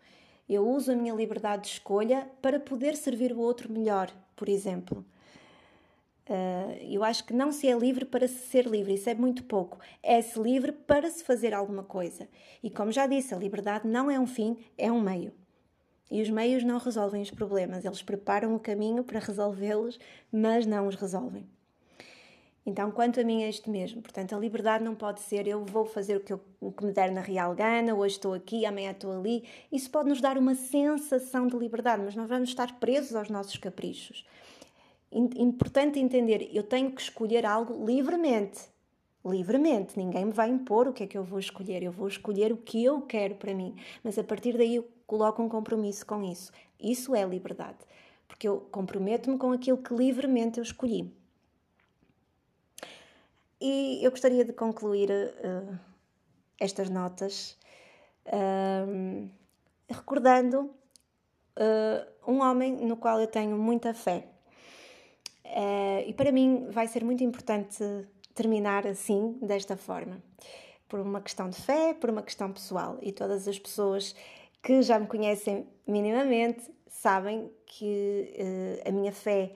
[0.50, 5.06] Eu uso a minha liberdade de escolha para poder servir o outro melhor, por exemplo.
[6.30, 9.44] Uh, eu acho que não se é livre para se ser livre, isso é muito
[9.44, 9.78] pouco.
[10.02, 12.28] É-se livre para se fazer alguma coisa.
[12.62, 15.34] E como já disse, a liberdade não é um fim, é um meio.
[16.10, 20.00] E os meios não resolvem os problemas, eles preparam o caminho para resolvê-los,
[20.32, 21.46] mas não os resolvem.
[22.66, 24.02] Então, quanto a mim, é isto mesmo.
[24.02, 26.94] Portanto, a liberdade não pode ser eu vou fazer o que, eu, o que me
[26.94, 29.44] der na real gana, hoje estou aqui, amanhã estou ali.
[29.70, 33.58] Isso pode nos dar uma sensação de liberdade, mas não vamos estar presos aos nossos
[33.58, 34.26] caprichos.
[35.14, 38.62] Importante entender, eu tenho que escolher algo livremente.
[39.24, 42.52] Livremente, ninguém me vai impor o que é que eu vou escolher, eu vou escolher
[42.52, 46.24] o que eu quero para mim, mas a partir daí eu coloco um compromisso com
[46.24, 46.52] isso.
[46.80, 47.78] Isso é liberdade,
[48.28, 51.16] porque eu comprometo-me com aquilo que livremente eu escolhi.
[53.62, 55.80] E eu gostaria de concluir uh,
[56.60, 57.58] estas notas
[58.26, 59.30] uh,
[59.88, 60.70] recordando
[61.58, 64.33] uh, um homem no qual eu tenho muita fé.
[66.08, 67.84] E para mim vai ser muito importante
[68.34, 70.22] terminar assim, desta forma,
[70.88, 72.98] por uma questão de fé, por uma questão pessoal.
[73.02, 74.16] E todas as pessoas
[74.62, 78.34] que já me conhecem minimamente sabem que
[78.86, 79.52] a minha fé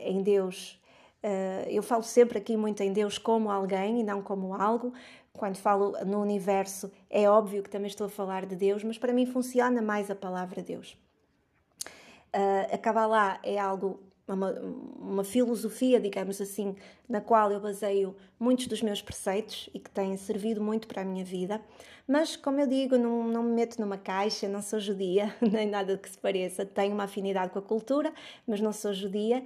[0.00, 0.78] em Deus
[1.22, 4.92] Uh, eu falo sempre aqui muito em Deus como alguém e não como algo.
[5.32, 9.12] Quando falo no universo, é óbvio que também estou a falar de Deus, mas para
[9.12, 10.96] mim funciona mais a palavra Deus.
[12.34, 14.52] Uh, a Kabbalah é algo, uma,
[14.98, 16.76] uma filosofia, digamos assim,
[17.08, 21.04] na qual eu baseio muitos dos meus preceitos e que tem servido muito para a
[21.04, 21.60] minha vida.
[22.06, 25.96] Mas, como eu digo, não, não me meto numa caixa, não sou judia, nem nada
[25.96, 26.64] que se pareça.
[26.64, 28.12] Tenho uma afinidade com a cultura,
[28.46, 29.42] mas não sou judia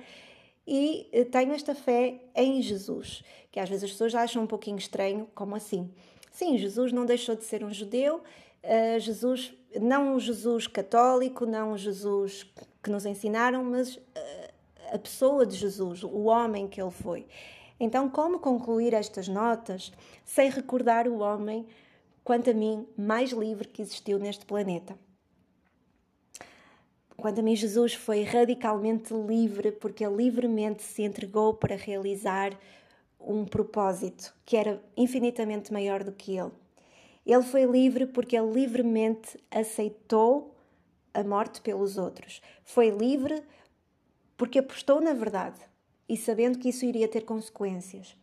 [0.67, 4.79] e eh, tenho esta fé em Jesus, que às vezes as pessoas acham um pouquinho
[4.79, 5.91] estranho, como assim?
[6.31, 11.73] Sim, Jesus não deixou de ser um judeu, uh, Jesus, não o Jesus católico, não
[11.73, 12.47] o Jesus
[12.83, 14.01] que nos ensinaram, mas uh,
[14.93, 17.27] a pessoa de Jesus, o homem que ele foi.
[17.81, 19.91] Então, como concluir estas notas
[20.25, 21.67] sem recordar o homem,
[22.23, 24.97] quanto a mim, mais livre que existiu neste planeta?
[27.17, 32.53] Quanto a mim, Jesus foi radicalmente livre porque ele livremente se entregou para realizar
[33.19, 36.53] um propósito que era infinitamente maior do que ele.
[37.25, 40.55] Ele foi livre porque ele livremente aceitou
[41.15, 42.43] a morte pelos outros.
[42.65, 43.43] Foi livre
[44.37, 45.61] porque apostou na verdade
[46.09, 48.17] e sabendo que isso iria ter consequências.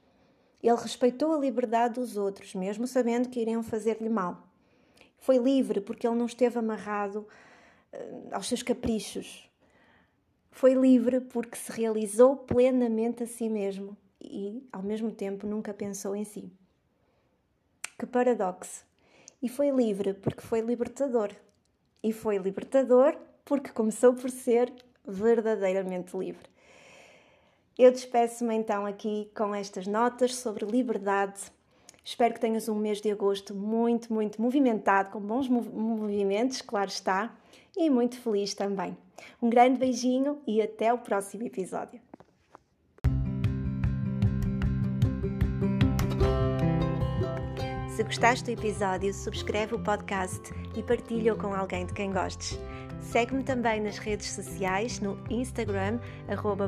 [0.62, 4.48] Ele respeitou a liberdade dos outros, mesmo sabendo que iriam fazer-lhe mal.
[5.18, 7.28] Foi livre porque ele não esteve amarrado
[7.92, 9.50] eh, aos seus caprichos.
[10.52, 16.16] Foi livre porque se realizou plenamente a si mesmo e, ao mesmo tempo, nunca pensou
[16.16, 16.52] em si.
[17.98, 18.86] Que paradoxo!
[19.42, 21.32] E foi livre porque foi libertador.
[22.04, 24.74] E foi libertador porque começou por ser
[25.12, 26.48] verdadeiramente livre.
[27.78, 31.40] Eu despeço-me então aqui com estas notas sobre liberdade.
[32.04, 37.34] Espero que tenhas um mês de agosto muito, muito movimentado, com bons movimentos, claro está
[37.78, 38.98] e muito feliz também.
[39.42, 42.02] Um grande beijinho e até o próximo episódio.
[47.96, 50.42] Se gostaste do episódio, subscreve o podcast
[50.76, 52.58] e partilha-o com alguém de quem gostes.
[53.02, 56.00] Segue-me também nas redes sociais, no Instagram,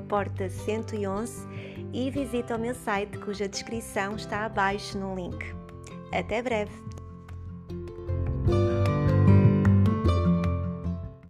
[0.02, 1.48] porta111
[1.94, 5.54] e visita o meu site cuja descrição está abaixo no link.
[6.12, 6.72] Até breve!